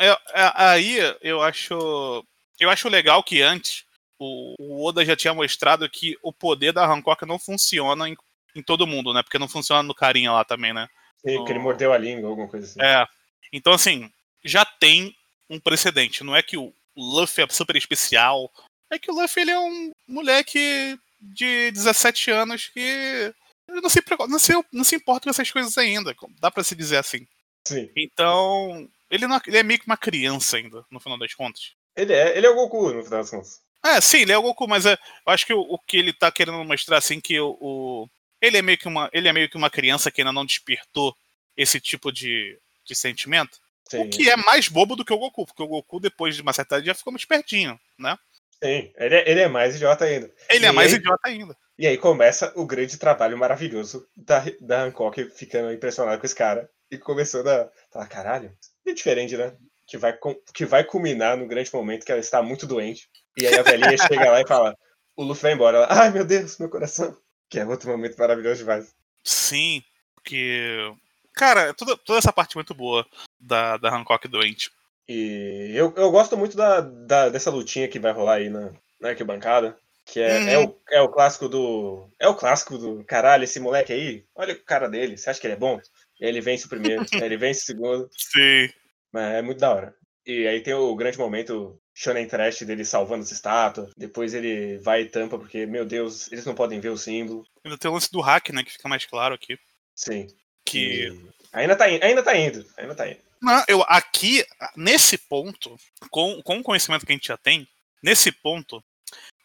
aí 0.55 0.99
eu 1.21 1.43
acho. 1.43 2.25
Eu 2.61 2.71
acho 2.71 2.89
legal 2.89 3.23
que 3.23 3.43
antes 3.43 3.85
o, 4.19 4.55
o, 4.59 4.87
Oda 4.87 5.05
já 5.05 5.17
tinha 5.17 5.35
mostrado 5.35 5.89
que 5.91 6.17
o 6.23 6.33
poder 6.33 6.73
da 6.73 6.87
Hancock 6.87 7.27
não 7.27 7.39
funciona 7.39 8.09
em, 8.09 8.17
em 8.55 8.63
todo 8.63 8.87
mundo, 8.87 9.13
né? 9.13 9.23
Porque 9.23 9.39
não 9.39 9.49
funciona 9.49 9.83
no 9.83 9.95
carinha 9.95 10.31
lá 10.31 10.45
também, 10.45 10.73
né? 10.73 10.89
Sim, 11.25 11.39
no... 11.39 11.45
que 11.45 11.53
ele 11.53 11.59
mordeu 11.59 11.93
a 11.93 11.99
língua, 11.99 12.31
alguma 12.31 12.49
coisa 12.49 12.67
assim. 12.67 12.81
É. 12.81 13.07
Então, 13.53 13.73
assim, 13.73 14.11
já 14.45 14.65
tem 14.65 15.17
um 15.51 15.59
precedente. 15.59 16.23
Não 16.23 16.37
é 16.37 16.43
que 16.43 16.57
o 16.57 16.73
Luffy 16.97 17.45
é 17.45 17.49
super 17.49 17.77
especial. 17.77 18.51
É 18.91 18.99
que 18.99 19.11
o 19.11 19.15
Luffy 19.15 19.43
ele 19.43 19.51
é 19.51 19.59
um 19.59 19.91
moleque 20.07 20.99
de 21.33 21.71
17 21.71 22.31
anos 22.31 22.69
que 22.69 23.35
não 23.69 23.89
se, 23.89 24.03
não 24.29 24.39
se, 24.39 24.53
não 24.73 24.85
se 24.85 24.97
importa 24.97 25.25
com 25.25 25.31
essas 25.31 25.51
coisas 25.51 25.77
ainda. 25.79 26.15
Dá 26.41 26.51
para 26.51 26.65
se 26.65 26.75
dizer 26.75 26.99
assim. 26.99 27.27
Sim. 27.67 27.91
Então, 27.97 28.89
ele, 29.11 29.27
não, 29.27 29.41
ele 29.47 29.57
é 29.57 29.63
meio 29.63 29.81
que 29.81 29.87
uma 29.87 29.97
criança 29.97 30.57
ainda, 30.57 30.85
no 30.91 31.01
final 31.01 31.19
das 31.19 31.35
contas. 31.35 31.73
Ele 31.97 32.13
é, 32.13 32.37
ele 32.37 32.47
é 32.47 32.51
o 32.51 32.55
Goku, 32.55 32.93
no 32.93 33.05
final 33.05 33.21
das 33.21 33.31
contas. 33.31 33.61
É, 33.85 34.01
sim, 34.01 34.19
ele 34.19 34.33
é 34.33 34.39
o 34.39 34.43
Goku, 34.43 34.67
mas 34.67 34.87
é, 34.87 34.93
eu 34.93 35.33
acho 35.33 35.47
que 35.47 35.55
o, 35.55 35.61
o, 35.61 35.79
que 35.79 35.97
ele 35.97 36.13
tá 36.13 36.31
querendo 36.31 36.63
mostrar, 36.65 36.99
assim, 36.99 37.21
que 37.21 37.39
o, 37.39 37.57
o, 37.61 38.09
ele, 38.41 38.57
é 38.57 38.63
meio 38.63 38.79
que 38.79 38.89
uma, 38.89 39.11
ele 39.13 39.29
é 39.29 39.33
meio 39.33 39.49
que 39.49 39.57
uma 39.57 39.71
criança 39.71 40.11
que 40.11 40.21
ainda 40.21 40.33
não 40.33 40.45
despertou 40.45 41.15
esse 41.57 41.81
tipo 41.81 42.11
de, 42.11 42.59
de 42.85 42.95
sentimento. 42.95 43.59
Sim. 43.89 44.03
O 44.03 44.11
que 44.11 44.29
é 44.31 44.37
mais 44.37 44.69
bobo 44.69 44.97
do 44.97 45.05
que 45.05 45.13
o 45.13 45.19
Goku, 45.19 45.47
porque 45.47 45.63
o 45.63 45.69
Goku, 45.69 46.01
depois 46.01 46.35
de 46.35 46.43
uma 46.43 46.53
certa 46.53 46.77
idade, 46.77 46.87
já 46.87 46.95
ficou 46.95 47.13
mais 47.13 47.23
espertinho, 47.23 47.79
né? 47.99 48.19
Sim, 48.63 48.93
ele 48.97 49.15
é, 49.15 49.31
ele 49.31 49.41
é 49.41 49.49
mais 49.49 49.77
idiota 49.77 50.05
ainda. 50.05 50.33
Ele 50.49 50.65
é 50.65 50.69
e 50.69 50.71
é 50.71 50.73
mais 50.73 50.93
aí, 50.93 50.99
idiota 50.99 51.29
ainda. 51.29 51.57
E 51.79 51.87
aí 51.87 51.99
começa 51.99 52.53
o 52.55 52.65
grande 52.65 52.97
trabalho 52.97 53.37
maravilhoso 53.37 54.09
da, 54.17 54.45
da 54.61 54.85
Hancock 54.85 55.31
ficando 55.31 55.73
impressionado 55.73 56.19
com 56.19 56.27
esse 56.27 56.35
cara. 56.35 56.71
E 56.91 56.97
começando 56.97 57.49
a 57.49 57.69
falar, 57.91 58.07
caralho, 58.07 58.57
é 58.87 58.93
diferente, 58.93 59.37
né? 59.37 59.57
Que 59.87 59.99
vai, 59.99 60.17
que 60.55 60.65
vai 60.65 60.85
culminar 60.85 61.37
no 61.37 61.49
grande 61.49 61.71
momento 61.73 62.05
que 62.05 62.13
ela 62.13 62.21
está 62.21 62.43
muito 62.43 62.67
doente. 62.67 63.09
E 63.37 63.47
aí 63.47 63.59
a 63.59 63.63
velhinha 63.63 63.97
chega 63.99 64.31
lá 64.31 64.41
e 64.41 64.47
fala, 64.47 64.77
o 65.17 65.25
Luffy 65.25 65.43
vai 65.43 65.53
embora. 65.53 65.79
Ela, 65.79 65.89
Ai, 65.91 66.11
meu 66.11 66.25
Deus, 66.25 66.59
meu 66.59 66.69
coração. 66.69 67.17
Que 67.49 67.59
é 67.59 67.67
outro 67.67 67.91
momento 67.91 68.17
maravilhoso 68.17 68.61
demais. 68.61 68.95
Sim, 69.23 69.83
porque... 70.15 70.93
Cara, 71.35 71.75
toda, 71.75 71.97
toda 71.97 72.19
essa 72.19 72.33
parte 72.33 72.55
muito 72.55 72.73
boa 72.73 73.05
da, 73.41 73.77
da 73.77 73.95
Hancock 73.95 74.29
doente. 74.29 74.71
E 75.09 75.73
eu, 75.75 75.93
eu 75.97 76.11
gosto 76.11 76.37
muito 76.37 76.57
da, 76.57 76.81
da, 76.81 77.29
dessa 77.29 77.51
lutinha 77.51 77.89
que 77.89 77.99
vai 77.99 78.13
rolar 78.13 78.35
aí 78.35 78.49
na, 78.49 78.73
na 79.01 79.11
arquibancada. 79.11 79.77
Que 80.07 80.21
é, 80.21 80.39
uhum. 80.39 80.49
é, 80.49 80.59
o, 80.59 80.81
é 80.91 81.01
o 81.01 81.09
clássico 81.09 81.49
do. 81.49 82.11
É 82.19 82.29
o 82.29 82.35
clássico 82.35 82.77
do 82.77 83.03
caralho, 83.05 83.45
esse 83.45 83.59
moleque 83.59 83.93
aí, 83.93 84.25
olha 84.35 84.53
o 84.53 84.59
cara 84.63 84.89
dele, 84.89 85.17
você 85.17 85.31
acha 85.31 85.41
que 85.41 85.47
ele 85.47 85.55
é 85.55 85.59
bom? 85.59 85.81
Ele 86.21 86.41
vence 86.41 86.67
o 86.67 86.69
primeiro, 86.69 87.05
ele 87.23 87.37
vence 87.37 87.63
o 87.63 87.67
segundo. 87.67 88.09
Sim. 88.13 88.69
Mas 89.11 89.35
é 89.35 89.43
muito 89.43 89.59
da 89.59 89.73
hora. 89.73 89.95
E 90.27 90.47
aí 90.47 90.61
tem 90.61 90.75
o 90.75 90.95
grande 90.95 91.19
momento 91.19 91.79
Shonen 91.95 92.27
Trash 92.27 92.63
dele 92.63 92.85
salvando 92.85 93.25
essa 93.25 93.33
estátua. 93.33 93.91
Depois 93.97 94.35
ele 94.35 94.79
vai 94.79 95.03
e 95.03 95.09
tampa, 95.09 95.39
porque, 95.39 95.67
meu 95.67 95.85
Deus, 95.85 96.31
eles 96.33 96.45
não 96.45 96.55
podem 96.55 96.81
ver 96.81 96.91
o 96.91 96.99
símbolo. 96.99 97.47
Ainda 97.65 97.79
tem 97.79 97.91
o 97.91 97.95
lance 97.95 98.11
do 98.11 98.21
hack, 98.21 98.51
né? 98.51 98.63
Que 98.63 98.73
fica 98.73 98.89
mais 98.89 99.05
claro 99.07 99.35
aqui. 99.35 99.59
Sim. 99.95 100.27
Que. 100.65 101.09
E... 101.09 101.35
Ainda 101.53 101.77
tá, 101.77 101.85
ainda 101.85 102.23
tá 102.23 102.37
indo, 102.37 102.67
ainda 102.77 102.95
tá 102.95 103.09
indo. 103.09 103.21
Não, 103.45 103.65
eu 103.69 103.85
aqui, 103.87 104.45
nesse 104.77 105.19
ponto, 105.19 105.77
com, 106.11 106.43
com 106.43 106.59
o 106.59 106.63
conhecimento 106.63 107.05
que 107.05 107.13
a 107.13 107.15
gente 107.15 107.29
já 107.29 107.37
tem, 107.37 107.69
nesse 108.03 108.33
ponto, 108.33 108.83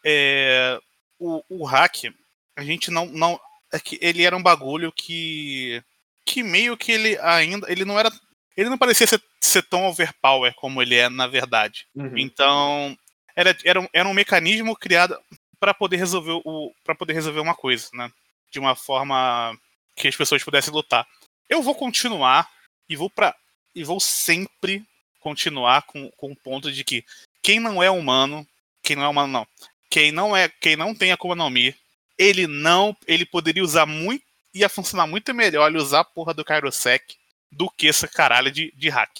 é, 0.04 0.78
o, 1.18 1.42
o 1.48 1.64
hack, 1.64 2.12
a 2.56 2.64
gente 2.64 2.90
não, 2.90 3.06
não. 3.06 3.40
É 3.72 3.78
que 3.78 3.98
ele 4.02 4.24
era 4.24 4.36
um 4.36 4.42
bagulho 4.42 4.90
que. 4.92 5.82
Que 6.24 6.42
meio 6.42 6.76
que 6.76 6.92
ele 6.92 7.18
ainda. 7.20 7.70
Ele 7.70 7.84
não 7.84 7.98
era. 7.98 8.10
Ele 8.56 8.68
não 8.68 8.78
parecia 8.78 9.06
ser, 9.06 9.22
ser 9.40 9.62
tão 9.62 9.86
overpower 9.86 10.54
como 10.54 10.82
ele 10.82 10.96
é 10.96 11.08
na 11.08 11.26
verdade. 11.26 11.86
Uhum. 11.94 12.18
Então. 12.18 12.96
Era, 13.36 13.56
era, 13.64 13.80
um, 13.80 13.88
era 13.92 14.08
um 14.08 14.12
mecanismo 14.12 14.76
criado 14.76 15.16
para 15.58 15.72
poder 15.72 15.96
resolver 15.96 16.42
o 16.44 16.74
para 16.84 16.94
poder 16.94 17.12
resolver 17.12 17.40
uma 17.40 17.54
coisa, 17.54 17.88
né? 17.94 18.10
De 18.50 18.58
uma 18.58 18.74
forma 18.74 19.56
que 19.94 20.08
as 20.08 20.16
pessoas 20.16 20.42
pudessem 20.42 20.72
lutar. 20.72 21.06
Eu 21.48 21.62
vou 21.62 21.74
continuar 21.74 22.50
e 22.88 22.96
vou 22.96 23.08
para 23.08 23.34
e 23.74 23.84
vou 23.84 24.00
sempre 24.00 24.84
continuar 25.20 25.82
com, 25.82 26.10
com 26.12 26.32
o 26.32 26.36
ponto 26.36 26.72
de 26.72 26.82
que 26.82 27.04
quem 27.42 27.60
não 27.60 27.82
é 27.82 27.90
humano, 27.90 28.46
quem 28.82 28.96
não 28.96 29.04
é 29.04 29.08
humano 29.08 29.32
não, 29.32 29.46
quem 29.88 30.12
não 30.12 30.36
é, 30.36 30.48
quem 30.48 30.76
não 30.76 30.94
tem 30.94 31.12
Akuma 31.12 31.34
no 31.34 31.50
Mi, 31.50 31.74
ele 32.18 32.46
não, 32.46 32.96
ele 33.06 33.24
poderia 33.24 33.62
usar 33.62 33.86
muito, 33.86 34.24
ia 34.52 34.68
funcionar 34.68 35.06
muito 35.06 35.32
melhor 35.32 35.68
ele 35.68 35.78
usar 35.78 36.00
a 36.00 36.04
porra 36.04 36.34
do 36.34 36.44
Kairosek 36.44 37.16
do 37.50 37.68
que 37.70 37.88
essa 37.88 38.06
caralho 38.06 38.50
de, 38.50 38.72
de 38.76 38.88
hack. 38.88 39.10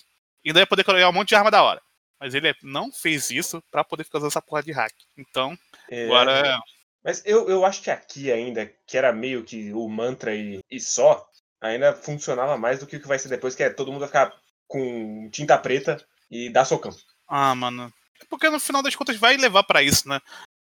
Ainda 0.45 0.61
ia 0.61 0.67
poder 0.67 0.85
colocar 0.85 1.09
um 1.09 1.13
monte 1.13 1.29
de 1.31 1.35
arma 1.35 1.51
da 1.51 1.63
hora. 1.63 1.81
Mas 2.19 2.35
ele 2.35 2.55
não 2.63 2.93
fez 2.93 3.31
isso 3.31 3.63
para 3.71 3.83
poder 3.83 4.05
ficar 4.05 4.19
usando 4.19 4.31
essa 4.31 4.43
porra 4.43 4.63
de 4.63 4.73
hack. 4.73 4.95
Então, 5.17 5.59
É, 5.91 6.05
agora. 6.05 6.61
Mas 7.03 7.23
eu, 7.25 7.49
eu 7.49 7.65
acho 7.65 7.83
que 7.83 7.91
aqui 7.91 8.31
ainda, 8.31 8.71
que 8.87 8.97
era 8.97 9.11
meio 9.11 9.43
que 9.43 9.73
o 9.73 9.89
mantra 9.89 10.35
e, 10.35 10.61
e 10.71 10.79
só, 10.79 11.27
ainda 11.61 11.95
funcionava 11.95 12.57
mais 12.57 12.79
do 12.79 12.87
que 12.87 12.97
o 12.97 13.01
que 13.01 13.09
vai 13.09 13.19
ser 13.19 13.29
depois, 13.29 13.55
que 13.55 13.63
é 13.63 13.71
todo 13.71 13.91
mundo 13.91 14.01
vai 14.01 14.09
ficar 14.09 14.33
com 14.67 15.29
tinta 15.31 15.59
preta 15.59 16.03
e 16.31 16.49
dar 16.49 16.65
socão. 16.65 16.95
Ah, 17.29 17.55
mano. 17.55 17.93
Porque 18.29 18.49
no 18.49 18.61
final 18.61 18.83
das 18.83 18.95
contas 18.95 19.17
vai 19.17 19.37
levar 19.37 19.63
pra 19.65 19.83
isso, 19.83 20.09
né? 20.09 20.21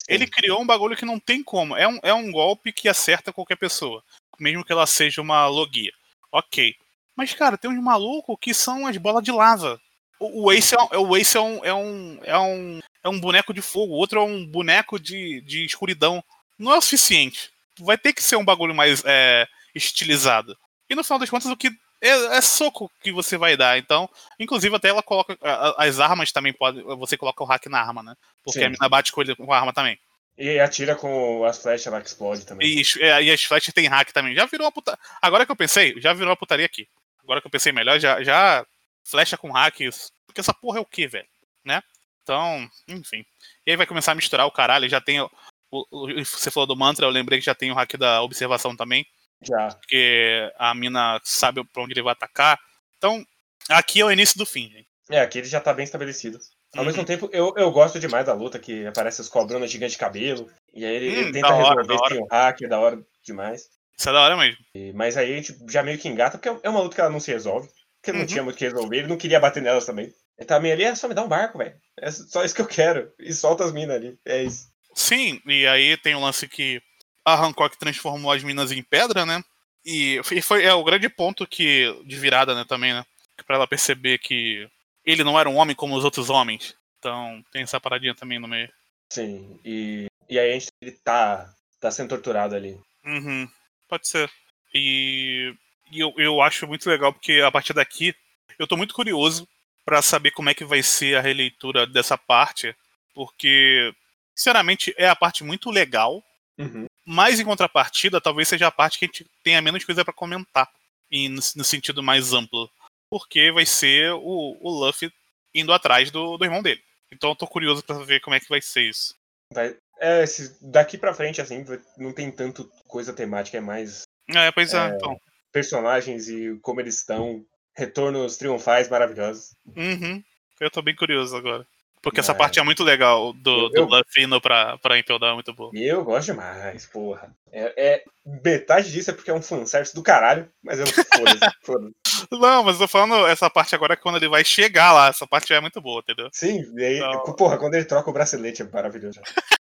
Ele 0.08 0.28
criou 0.28 0.62
um 0.62 0.66
bagulho 0.68 0.96
que 0.96 1.06
não 1.06 1.20
tem 1.20 1.42
como. 1.44 1.76
É 1.76 1.88
um, 1.88 2.00
é 2.04 2.14
um 2.14 2.32
golpe 2.32 2.72
que 2.72 2.88
acerta 2.88 3.34
qualquer 3.34 3.56
pessoa. 3.56 4.04
Mesmo 4.40 4.64
que 4.64 4.72
ela 4.72 4.86
seja 4.86 5.22
uma 5.22 5.48
logia. 5.48 5.92
Ok. 6.32 6.76
Mas, 7.16 7.34
cara, 7.34 7.58
tem 7.58 7.72
uns 7.72 7.82
malucos 7.82 8.36
que 8.40 8.54
são 8.54 8.86
as 8.86 8.98
bolas 8.98 9.24
de 9.24 9.32
lava. 9.32 9.80
O, 10.20 10.44
o 10.46 10.52
Ace, 10.52 10.76
é, 10.76 10.78
um- 10.98 11.08
o 11.10 11.18
Ace 11.18 11.38
é, 11.38 11.42
um, 11.42 11.66
é, 11.66 11.74
um, 11.74 12.20
é, 12.24 12.38
um, 12.38 12.80
é 13.04 13.10
um 13.10 13.20
boneco 13.20 13.54
de 13.54 13.62
fogo, 13.62 13.94
o 13.94 13.98
outro 13.98 14.20
é 14.20 14.24
um 14.24 14.46
boneco 14.46 15.00
de, 15.00 15.42
de 15.42 15.66
escuridão. 15.66 16.24
Não 16.60 16.74
é 16.74 16.78
o 16.78 16.82
suficiente. 16.82 17.50
Vai 17.80 17.98
ter 17.98 18.14
que 18.14 18.22
ser 18.22 18.36
um 18.36 18.46
bagulho 18.46 18.76
mais 18.76 19.02
é, 19.06 19.48
estilizado. 19.74 20.56
E 20.90 20.96
no 20.96 21.04
final 21.04 21.20
das 21.20 21.30
contas, 21.30 21.50
o 21.50 21.58
que 21.58 21.70
é, 22.02 22.10
é 22.38 22.42
soco 22.42 22.92
que 23.02 23.12
você 23.12 23.38
vai 23.38 23.56
dar. 23.58 23.78
Então, 23.78 24.10
inclusive, 24.40 24.76
até 24.76 24.90
ela 24.90 25.02
coloca. 25.02 25.38
As 25.78 26.00
armas 26.00 26.32
também 26.32 26.54
podem. 26.54 26.84
Você 26.98 27.18
coloca 27.18 27.44
o 27.44 27.48
hack 27.48 27.66
na 27.68 27.80
arma, 27.80 28.04
né? 28.04 28.16
Porque 28.44 28.60
Sim. 28.60 28.66
a 28.66 28.70
mina 28.70 28.90
bate 28.90 29.12
com, 29.12 29.22
ele, 29.22 29.36
com 29.36 29.52
a 29.52 29.58
arma 29.58 29.74
também. 29.74 29.98
E 30.38 30.60
atira 30.60 30.96
com 30.96 31.46
as 31.46 31.58
flechas 31.62 31.92
lá 31.92 32.02
que 32.02 32.08
explode 32.08 32.46
também. 32.46 32.68
E, 32.68 32.82
as- 32.82 32.96
é, 32.98 33.24
e 33.24 33.32
as 33.32 33.44
flechas 33.44 33.74
tem 33.74 33.88
hack 33.88 34.12
também. 34.12 34.36
Já 34.36 34.46
virou 34.46 34.66
uma 34.66 34.72
puta. 34.72 35.00
Agora 35.22 35.46
que 35.46 35.52
eu 35.52 35.56
pensei, 35.56 36.00
já 36.00 36.14
virou 36.14 36.30
uma 36.30 36.36
putaria 36.38 36.66
aqui. 36.66 36.88
Agora 37.24 37.40
que 37.42 37.48
eu 37.48 37.52
pensei 37.52 37.72
melhor, 37.72 38.00
já, 38.00 38.22
já 38.22 38.66
flecha 39.04 39.38
com 39.38 39.52
hack. 39.52 39.80
isso- 39.80 40.12
Porque 40.28 40.42
essa 40.42 40.54
porra 40.54 40.78
é 40.78 40.82
o 40.82 40.86
que, 40.86 41.08
velho? 41.08 41.28
Né? 41.64 41.82
Então, 42.22 42.70
enfim. 42.88 43.26
E 43.66 43.72
aí 43.72 43.78
vai 43.78 43.88
começar 43.88 44.12
a 44.12 44.16
misturar 44.16 44.46
o 44.46 44.52
caralho. 44.52 44.90
Já 44.90 45.00
tem. 45.00 45.22
O- 45.22 45.30
o- 45.72 46.08
você 46.26 46.52
falou 46.52 46.68
do 46.68 46.76
mantra, 46.76 47.06
eu 47.06 47.10
lembrei 47.10 47.40
que 47.40 47.46
já 47.46 47.56
tem 47.56 47.72
o 47.72 47.76
hack 47.76 47.94
da 47.98 48.22
observação 48.22 48.76
também. 48.76 49.06
Já. 49.48 49.68
Porque 49.70 50.52
a 50.58 50.74
mina 50.74 51.20
sabe 51.24 51.64
pra 51.66 51.84
onde 51.84 51.94
ele 51.94 52.02
vai 52.02 52.14
atacar. 52.14 52.60
Então, 52.98 53.26
aqui 53.70 54.02
é 54.02 54.06
o 54.06 54.12
início 54.12 54.38
do 54.38 54.46
fim, 54.46 54.70
gente. 54.70 54.88
É, 55.10 55.20
aqui 55.20 55.38
ele 55.38 55.48
já 55.48 55.62
tá 55.62 55.74
bem 55.74 55.84
estabelecido. 55.84 56.40
Ao 56.76 56.80
Uhum. 56.82 56.88
mesmo 56.88 57.06
tempo, 57.06 57.30
eu, 57.32 57.54
eu 57.56 57.72
gosto 57.72 58.00
demais 58.00 58.26
da 58.26 58.34
luta, 58.34 58.58
que 58.60 58.86
aparece 58.88 59.22
os 59.22 59.30
cobronas 59.30 59.70
gigantes 59.72 59.94
de 59.94 60.00
cabelo. 60.00 60.50
E 60.74 60.84
aí 60.84 60.96
ele, 60.96 61.10
Hum, 61.10 61.20
ele 61.22 61.32
tenta 61.32 61.54
hora, 61.54 61.82
resolver 61.84 62.10
sem 62.10 62.22
o 62.22 62.28
hack, 62.32 62.62
é 62.64 62.68
da 62.68 62.80
hora 62.80 63.00
demais. 63.24 63.70
Isso 63.98 64.10
é 64.10 64.12
da 64.14 64.22
hora 64.22 64.36
mesmo. 64.36 64.58
E- 64.74 64.92
mas 64.94 65.16
aí 65.16 65.32
a 65.34 65.36
gente 65.38 65.56
já 65.70 65.84
meio 65.84 65.98
que 66.00 66.08
engata, 66.10 66.38
porque 66.38 66.50
é 66.66 66.70
uma 66.70 66.82
luta 66.82 66.96
que 66.96 67.02
ela 67.02 67.10
não 67.10 67.20
se 67.20 67.32
resolve. 67.32 67.70
Porque 68.02 68.12
não 68.12 68.22
Uhum. 68.22 68.26
tinha 68.26 68.44
muito 68.44 68.56
o 68.56 68.60
que 68.60 68.66
resolver, 68.66 68.98
ele 68.98 69.08
não 69.08 69.18
queria 69.18 69.40
bater 69.40 69.62
nelas 69.64 69.86
também. 69.86 70.12
Ele 70.38 70.48
tá 70.48 70.60
meio 70.60 70.74
ali, 70.74 70.84
é 70.84 70.94
só 70.96 71.08
me 71.08 71.14
dar 71.14 71.24
um 71.24 71.28
barco, 71.30 71.58
velho. 71.58 71.76
É 72.00 72.12
só 72.12 72.44
isso 72.44 72.54
que 72.54 72.62
eu 72.62 72.68
quero. 72.68 73.12
E 73.20 73.32
solta 73.34 73.64
as 73.64 73.72
minas 73.72 73.96
ali. 73.96 74.18
É 74.26 74.44
isso. 74.44 74.68
Sim, 74.94 75.40
e 75.46 75.66
aí 75.66 75.96
tem 75.98 76.14
o 76.16 76.20
lance 76.20 76.48
que 76.48 76.82
a 77.26 77.36
Hancock 77.36 77.76
transformou 77.78 78.32
as 78.32 78.44
minas 78.44 78.72
em 78.72 78.84
pedra, 78.84 79.26
né? 79.26 79.44
E 79.84 80.22
foi, 80.44 80.64
é 80.64 80.74
o 80.74 80.84
grande 80.84 81.10
ponto 81.10 81.46
que 81.46 81.92
de 82.06 82.16
virada, 82.16 82.56
né, 82.56 82.64
também, 82.68 82.94
né? 82.94 83.06
Pra 83.46 83.56
ela 83.56 83.68
perceber 83.68 84.20
que 84.20 84.70
ele 85.04 85.24
não 85.24 85.40
era 85.40 85.50
um 85.50 85.56
homem 85.56 85.76
como 85.76 85.96
os 85.96 86.06
outros 86.06 86.30
homens. 86.30 86.76
Então 87.00 87.44
tem 87.52 87.64
essa 87.64 87.80
paradinha 87.80 88.16
também 88.16 88.40
no 88.40 88.48
meio. 88.48 88.72
Sim. 89.12 89.60
E, 89.64 90.08
e 90.30 90.40
aí 90.40 90.52
a 90.52 90.54
gente 90.54 90.68
ele 90.82 90.92
tá, 90.92 91.54
tá 91.80 91.92
sendo 91.92 92.10
torturado 92.10 92.56
ali. 92.56 92.80
Uhum, 93.06 93.48
pode 93.88 94.08
ser. 94.08 94.32
E, 94.74 95.54
e 95.92 96.00
eu, 96.00 96.14
eu 96.18 96.42
acho 96.42 96.68
muito 96.68 96.90
legal 96.90 97.14
porque 97.14 97.42
a 97.46 97.52
partir 97.52 97.74
daqui 97.74 98.16
eu 98.58 98.68
tô 98.68 98.76
muito 98.76 98.94
curioso 98.94 99.48
pra 99.84 100.02
saber 100.02 100.32
como 100.32 100.50
é 100.50 100.54
que 100.54 100.66
vai 100.66 100.82
ser 100.82 101.16
a 101.16 101.22
releitura 101.22 101.86
dessa 101.86 102.18
parte, 102.18 102.76
porque 103.14 103.94
sinceramente 104.34 104.96
é 104.98 105.08
a 105.08 105.16
parte 105.16 105.44
muito 105.44 105.70
legal 105.70 106.24
Uhum. 106.58 106.86
Mas 107.06 107.40
em 107.40 107.46
contrapartida, 107.46 108.20
talvez 108.22 108.48
seja 108.48 108.68
a 108.68 108.72
parte 108.72 108.98
que 109.00 109.06
a 109.06 109.08
gente 109.08 109.26
tenha 109.44 109.62
menos 109.62 109.84
coisa 109.84 110.04
pra 110.04 110.14
comentar. 110.14 110.70
No, 111.12 111.36
no 111.56 111.64
sentido 111.64 112.02
mais 112.02 112.34
amplo. 112.34 112.70
Porque 113.10 113.52
vai 113.52 113.66
ser 113.66 114.12
o, 114.14 114.58
o 114.60 114.70
Luffy 114.70 115.12
indo 115.54 115.72
atrás 115.72 116.10
do, 116.12 116.38
do 116.38 116.44
irmão 116.46 116.62
dele. 116.64 116.82
Então 117.12 117.30
eu 117.30 117.36
tô 117.36 117.46
curioso 117.48 117.84
pra 117.84 118.00
ver 118.00 118.20
como 118.22 118.36
é 118.36 118.40
que 118.40 118.50
vai 118.50 118.62
ser 118.62 118.90
isso. 118.90 119.16
Vai- 119.54 119.78
é, 120.00 120.24
esse- 120.24 120.58
daqui 120.62 120.98
pra 120.98 121.14
frente, 121.14 121.40
assim, 121.40 121.64
não 121.98 122.12
tem 122.12 122.30
tanto 122.32 122.70
coisa 122.88 123.14
temática, 123.14 123.58
é 123.58 123.62
mais 123.62 124.02
É, 124.28 124.52
pois 124.52 124.74
é, 124.74 124.90
É. 124.90 124.96
então. 124.96 125.18
personagens 125.52 126.28
e 126.28 126.58
como 126.62 126.82
eles 126.82 126.98
estão. 126.98 127.46
Retornos 127.78 128.38
triunfais 128.38 128.88
maravilhosos. 128.90 129.52
Uhum. 129.76 130.24
Eu 130.62 130.72
tô 130.72 130.82
bem 130.82 130.96
curioso 130.96 131.36
agora. 131.36 131.68
Porque 132.06 132.20
essa 132.20 132.34
É. 132.34 132.36
parte 132.36 132.60
é 132.60 132.64
muito 132.64 132.84
legal 132.84 133.34
do, 133.34 133.68
do 133.70 133.78
Eu- 133.78 133.86
Luffy 133.86 134.24
indo 134.26 134.40
pra, 134.40 134.78
pra 134.78 134.98
Impel 135.00 135.18
Down, 135.18 135.32
é 135.32 135.34
muito 135.34 135.52
boa. 135.54 135.72
Eu 135.74 136.04
gosto 136.06 136.28
demais, 136.28 136.86
porra. 136.86 137.36
É, 137.52 137.74
é- 137.96 138.04
metade 138.44 138.92
disso 138.92 139.10
é 139.10 139.14
porque 139.14 139.32
é 139.32 139.34
um 139.34 139.42
fanservice 139.42 139.94
do 139.96 140.04
caralho, 140.04 140.48
mas 140.64 140.80
eu 140.80 140.86
foda-se, 140.86 141.06
foda-se. 141.66 141.96
Não, 142.32 142.64
mas 142.64 142.76
eu 142.76 142.82
tô 142.82 142.88
falando 142.88 143.26
essa 143.26 143.50
parte 143.50 143.74
agora 143.74 143.96
que 143.98 144.04
quando 144.04 144.18
ele 144.18 144.30
vai 144.30 144.46
chegar 144.46 144.94
lá, 144.94 145.08
essa 145.08 145.26
parte 145.26 145.52
é 145.52 145.60
muito 145.60 145.82
boa, 145.82 146.00
entendeu? 146.02 146.30
Sim, 146.32 146.62
e 146.78 146.84
aí, 146.86 147.00
Não. 147.00 147.24
porra, 147.36 147.58
quando 147.58 147.74
ele 147.74 147.86
troca 147.86 148.08
o 148.08 148.14
bracelete 148.14 148.62
é 148.62 148.66
maravilhoso. 148.66 149.20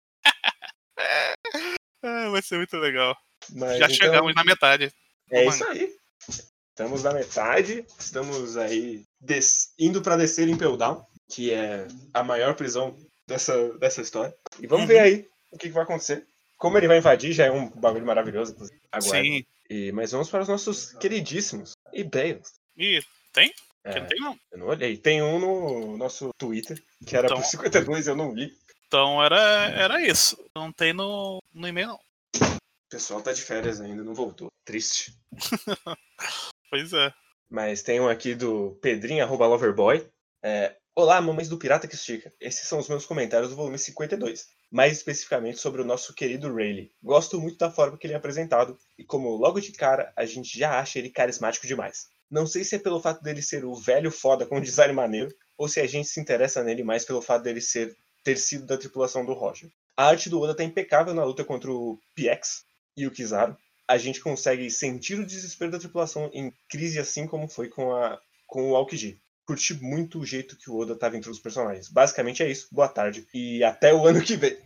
É, 2.02 2.28
vai 2.28 2.42
ser 2.42 2.58
muito 2.58 2.76
legal. 2.76 3.16
Mas, 3.54 3.78
já 3.78 3.86
então, 3.86 3.96
chegamos 3.96 4.34
na 4.34 4.44
metade. 4.44 4.92
É 5.30 5.46
isso 5.46 5.64
aí. 5.64 5.90
Estamos 6.70 7.02
na 7.02 7.12
metade, 7.14 7.84
estamos 7.98 8.56
aí 8.58 9.02
des- 9.20 9.72
indo 9.78 10.02
pra 10.02 10.16
descer 10.16 10.46
em 10.48 10.56
Peldown, 10.56 11.02
que 11.28 11.52
é 11.52 11.86
a 12.12 12.22
maior 12.22 12.54
prisão 12.54 12.96
dessa, 13.26 13.72
dessa 13.78 14.00
história. 14.02 14.34
E 14.60 14.66
vamos 14.66 14.82
Uhum. 14.84 14.88
ver 14.88 14.98
aí 15.00 15.28
o 15.50 15.58
que, 15.58 15.68
que 15.68 15.74
vai 15.74 15.84
acontecer. 15.84 16.26
Como 16.58 16.76
ele 16.78 16.88
vai 16.88 16.98
invadir 16.98 17.32
já 17.32 17.46
é 17.46 17.50
um 17.50 17.68
bagulho 17.70 18.06
maravilhoso. 18.06 18.52
inclusive. 18.52 18.80
Agora. 18.92 19.22
Sim. 19.22 19.44
E, 19.68 19.92
mas 19.92 20.12
vamos 20.12 20.28
para 20.30 20.42
os 20.42 20.48
nossos 20.48 20.92
queridíssimos 20.92 21.72
e-mails. 21.92 22.52
E 22.76 23.00
tem? 23.32 23.52
É, 23.82 24.00
não 24.00 24.06
tem 24.06 24.20
não. 24.20 24.38
eu 24.52 24.58
não 24.58 24.66
olhei. 24.68 24.96
Tem 24.96 25.22
um 25.22 25.38
no 25.38 25.96
nosso 25.96 26.30
Twitter, 26.38 26.82
que 27.06 27.16
era 27.16 27.26
Então- 27.26 27.38
por 27.38 27.46
52 27.46 28.06
eu 28.06 28.16
não 28.16 28.32
li. 28.34 28.52
Então 28.86 29.22
era, 29.22 29.38
era 29.70 30.00
isso. 30.02 30.36
Não 30.54 30.70
tem 30.72 30.92
no, 30.92 31.42
no 31.52 31.66
e-mail, 31.68 31.88
não. 31.88 32.00
O 32.36 32.90
pessoal 32.90 33.20
tá 33.22 33.32
de 33.32 33.42
férias 33.42 33.80
ainda, 33.80 34.04
não 34.04 34.14
voltou. 34.14 34.48
Triste. 34.64 35.12
Pois 36.70 36.92
é. 36.92 37.12
Mas 37.48 37.82
tem 37.82 38.00
um 38.00 38.08
aqui 38.08 38.34
do 38.34 38.76
Pedrinho, 38.82 39.22
arroba 39.22 39.46
Loverboy. 39.46 40.04
É, 40.42 40.74
Olá, 40.96 41.20
mamães 41.20 41.48
do 41.48 41.58
Pirata 41.58 41.88
que 41.88 41.96
Estica. 41.96 42.32
Esses 42.40 42.68
são 42.68 42.78
os 42.78 42.88
meus 42.88 43.04
comentários 43.04 43.50
do 43.50 43.56
volume 43.56 43.76
52. 43.76 44.46
Mais 44.70 44.92
especificamente 44.92 45.58
sobre 45.58 45.82
o 45.82 45.84
nosso 45.84 46.14
querido 46.14 46.54
Rayleigh. 46.54 46.92
Gosto 47.02 47.40
muito 47.40 47.58
da 47.58 47.68
forma 47.68 47.98
que 47.98 48.06
ele 48.06 48.14
é 48.14 48.16
apresentado. 48.16 48.78
E 48.96 49.02
como 49.02 49.30
logo 49.30 49.60
de 49.60 49.72
cara 49.72 50.12
a 50.16 50.24
gente 50.24 50.56
já 50.56 50.78
acha 50.78 51.00
ele 51.00 51.10
carismático 51.10 51.66
demais. 51.66 52.06
Não 52.30 52.46
sei 52.46 52.62
se 52.62 52.76
é 52.76 52.78
pelo 52.78 53.00
fato 53.00 53.24
dele 53.24 53.42
ser 53.42 53.64
o 53.64 53.74
velho 53.74 54.08
foda 54.12 54.46
com 54.46 54.60
design 54.62 54.94
maneiro, 54.94 55.34
ou 55.58 55.66
se 55.66 55.80
a 55.80 55.86
gente 55.88 56.06
se 56.06 56.20
interessa 56.20 56.62
nele 56.62 56.84
mais 56.84 57.04
pelo 57.04 57.20
fato 57.20 57.42
dele 57.42 57.60
ser 57.60 57.92
ter 58.22 58.36
sido 58.36 58.64
da 58.64 58.78
tripulação 58.78 59.26
do 59.26 59.32
Roger. 59.32 59.68
A 59.96 60.06
arte 60.06 60.30
do 60.30 60.40
Oda 60.40 60.54
tá 60.54 60.62
impecável 60.62 61.12
na 61.12 61.24
luta 61.24 61.44
contra 61.44 61.72
o 61.72 61.98
PX 62.14 62.62
e 62.96 63.04
o 63.04 63.10
Kizaru. 63.10 63.56
A 63.88 63.98
gente 63.98 64.20
consegue 64.20 64.70
sentir 64.70 65.18
o 65.18 65.26
desespero 65.26 65.72
da 65.72 65.78
tripulação 65.80 66.30
em 66.32 66.52
crise 66.70 67.00
assim 67.00 67.26
como 67.26 67.48
foi 67.48 67.68
com, 67.68 67.92
a, 67.96 68.16
com 68.46 68.70
o 68.70 68.76
Aokiji. 68.76 69.20
Curti 69.46 69.74
muito 69.74 70.18
o 70.18 70.26
jeito 70.26 70.56
que 70.56 70.70
o 70.70 70.76
Oda 70.76 70.96
tava 70.96 71.16
entre 71.16 71.30
os 71.30 71.38
personagens. 71.38 71.88
Basicamente 71.88 72.42
é 72.42 72.50
isso. 72.50 72.68
Boa 72.72 72.88
tarde. 72.88 73.26
E 73.34 73.62
até 73.62 73.92
o 73.92 74.06
ano 74.06 74.22
que 74.22 74.36
vem. 74.36 74.56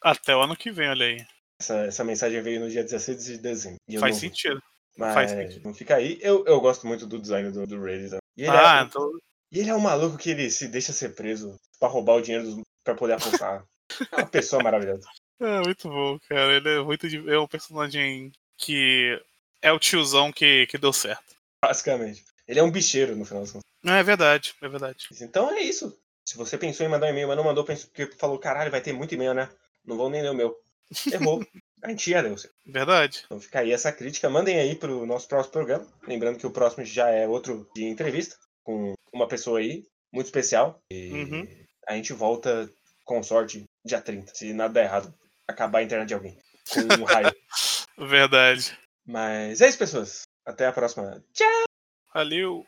Até 0.00 0.36
o 0.36 0.42
ano 0.42 0.56
que 0.56 0.70
vem, 0.70 0.88
olha 0.88 1.06
aí. 1.06 1.26
Essa, 1.60 1.76
essa 1.86 2.04
mensagem 2.04 2.42
veio 2.42 2.60
no 2.60 2.68
dia 2.68 2.82
16 2.82 3.24
de 3.24 3.38
dezembro. 3.38 3.78
Faz 3.98 4.16
vi. 4.16 4.28
sentido. 4.28 4.62
Mas 4.96 5.14
faz 5.14 5.30
sentido. 5.30 5.64
não 5.64 5.72
fica 5.74 5.96
aí. 5.96 6.18
Eu, 6.20 6.44
eu 6.46 6.60
gosto 6.60 6.86
muito 6.86 7.06
do 7.06 7.18
design 7.18 7.50
do, 7.50 7.66
do 7.66 7.80
Rayleigh. 7.80 8.18
E 8.36 8.42
ele, 8.42 8.50
Ah, 8.50 8.80
é, 8.80 8.84
então. 8.84 9.10
e 9.50 9.60
ele 9.60 9.70
é 9.70 9.74
um 9.74 9.80
maluco 9.80 10.18
que 10.18 10.30
ele 10.30 10.50
se 10.50 10.68
deixa 10.68 10.92
ser 10.92 11.14
preso 11.14 11.58
pra 11.78 11.88
roubar 11.88 12.16
o 12.16 12.20
dinheiro 12.20 12.44
dos, 12.44 12.60
pra 12.84 12.94
poder 12.94 13.14
apostar. 13.14 13.64
É 14.10 14.16
uma 14.16 14.26
pessoa 14.26 14.62
maravilhosa. 14.62 15.06
É 15.40 15.60
muito 15.60 15.88
bom, 15.88 16.20
cara. 16.28 16.52
Ele 16.54 16.68
é 16.68 16.80
muito. 16.80 17.04
É 17.28 17.36
um 17.36 17.48
personagem 17.48 18.30
que 18.56 19.20
é 19.60 19.72
o 19.72 19.78
tiozão 19.78 20.30
que, 20.30 20.68
que 20.68 20.78
deu 20.78 20.92
certo. 20.92 21.34
Basicamente. 21.60 22.24
Ele 22.46 22.60
é 22.60 22.62
um 22.62 22.70
bicheiro, 22.70 23.16
no 23.16 23.24
final 23.24 23.42
das 23.42 23.50
contas. 23.50 23.71
Não, 23.82 23.94
é 23.94 24.02
verdade, 24.02 24.54
é 24.62 24.68
verdade. 24.68 25.06
Então 25.20 25.50
é 25.50 25.60
isso. 25.60 25.96
Se 26.24 26.36
você 26.36 26.56
pensou 26.56 26.86
em 26.86 26.88
mandar 26.88 27.06
um 27.06 27.10
e-mail, 27.10 27.28
mas 27.28 27.36
não 27.36 27.44
mandou 27.44 27.64
pensou- 27.64 27.90
porque 27.94 28.16
falou, 28.16 28.38
caralho, 28.38 28.70
vai 28.70 28.80
ter 28.80 28.92
muito 28.92 29.14
e-mail, 29.14 29.34
né? 29.34 29.48
Não 29.84 29.96
vou 29.96 30.08
nem 30.08 30.22
ler 30.22 30.30
o 30.30 30.34
meu. 30.34 30.56
Errou. 31.12 31.44
A 31.82 31.88
gente 31.88 32.10
ia 32.10 32.20
ler 32.20 32.30
o 32.30 32.38
seu. 32.38 32.48
Verdade. 32.64 33.22
Então 33.26 33.40
fica 33.40 33.58
aí 33.58 33.72
essa 33.72 33.90
crítica. 33.90 34.30
Mandem 34.30 34.56
aí 34.60 34.76
pro 34.76 35.04
nosso 35.04 35.26
próximo 35.26 35.52
programa. 35.52 35.84
Lembrando 36.06 36.38
que 36.38 36.46
o 36.46 36.52
próximo 36.52 36.84
já 36.84 37.08
é 37.10 37.26
outro 37.26 37.68
de 37.74 37.82
entrevista 37.84 38.36
com 38.62 38.94
uma 39.12 39.26
pessoa 39.26 39.58
aí 39.58 39.82
muito 40.12 40.26
especial. 40.26 40.80
E 40.92 41.10
Uhum. 41.12 41.48
a 41.88 41.94
gente 41.96 42.12
volta 42.12 42.70
com 43.04 43.20
sorte 43.20 43.64
dia 43.84 44.00
30. 44.00 44.32
Se 44.32 44.52
nada 44.52 44.74
der 44.74 44.84
errado, 44.84 45.12
acabar 45.48 45.80
a 45.80 45.82
internet 45.82 46.06
de 46.06 46.14
alguém. 46.14 46.38
Com 46.72 47.02
um 47.02 47.04
raio. 47.04 47.34
Verdade. 47.98 48.78
Mas 49.04 49.60
é 49.60 49.68
isso, 49.68 49.78
pessoas. 49.78 50.22
Até 50.46 50.66
a 50.68 50.72
próxima. 50.72 51.20
Tchau! 51.34 51.64
Valeu. 52.14 52.64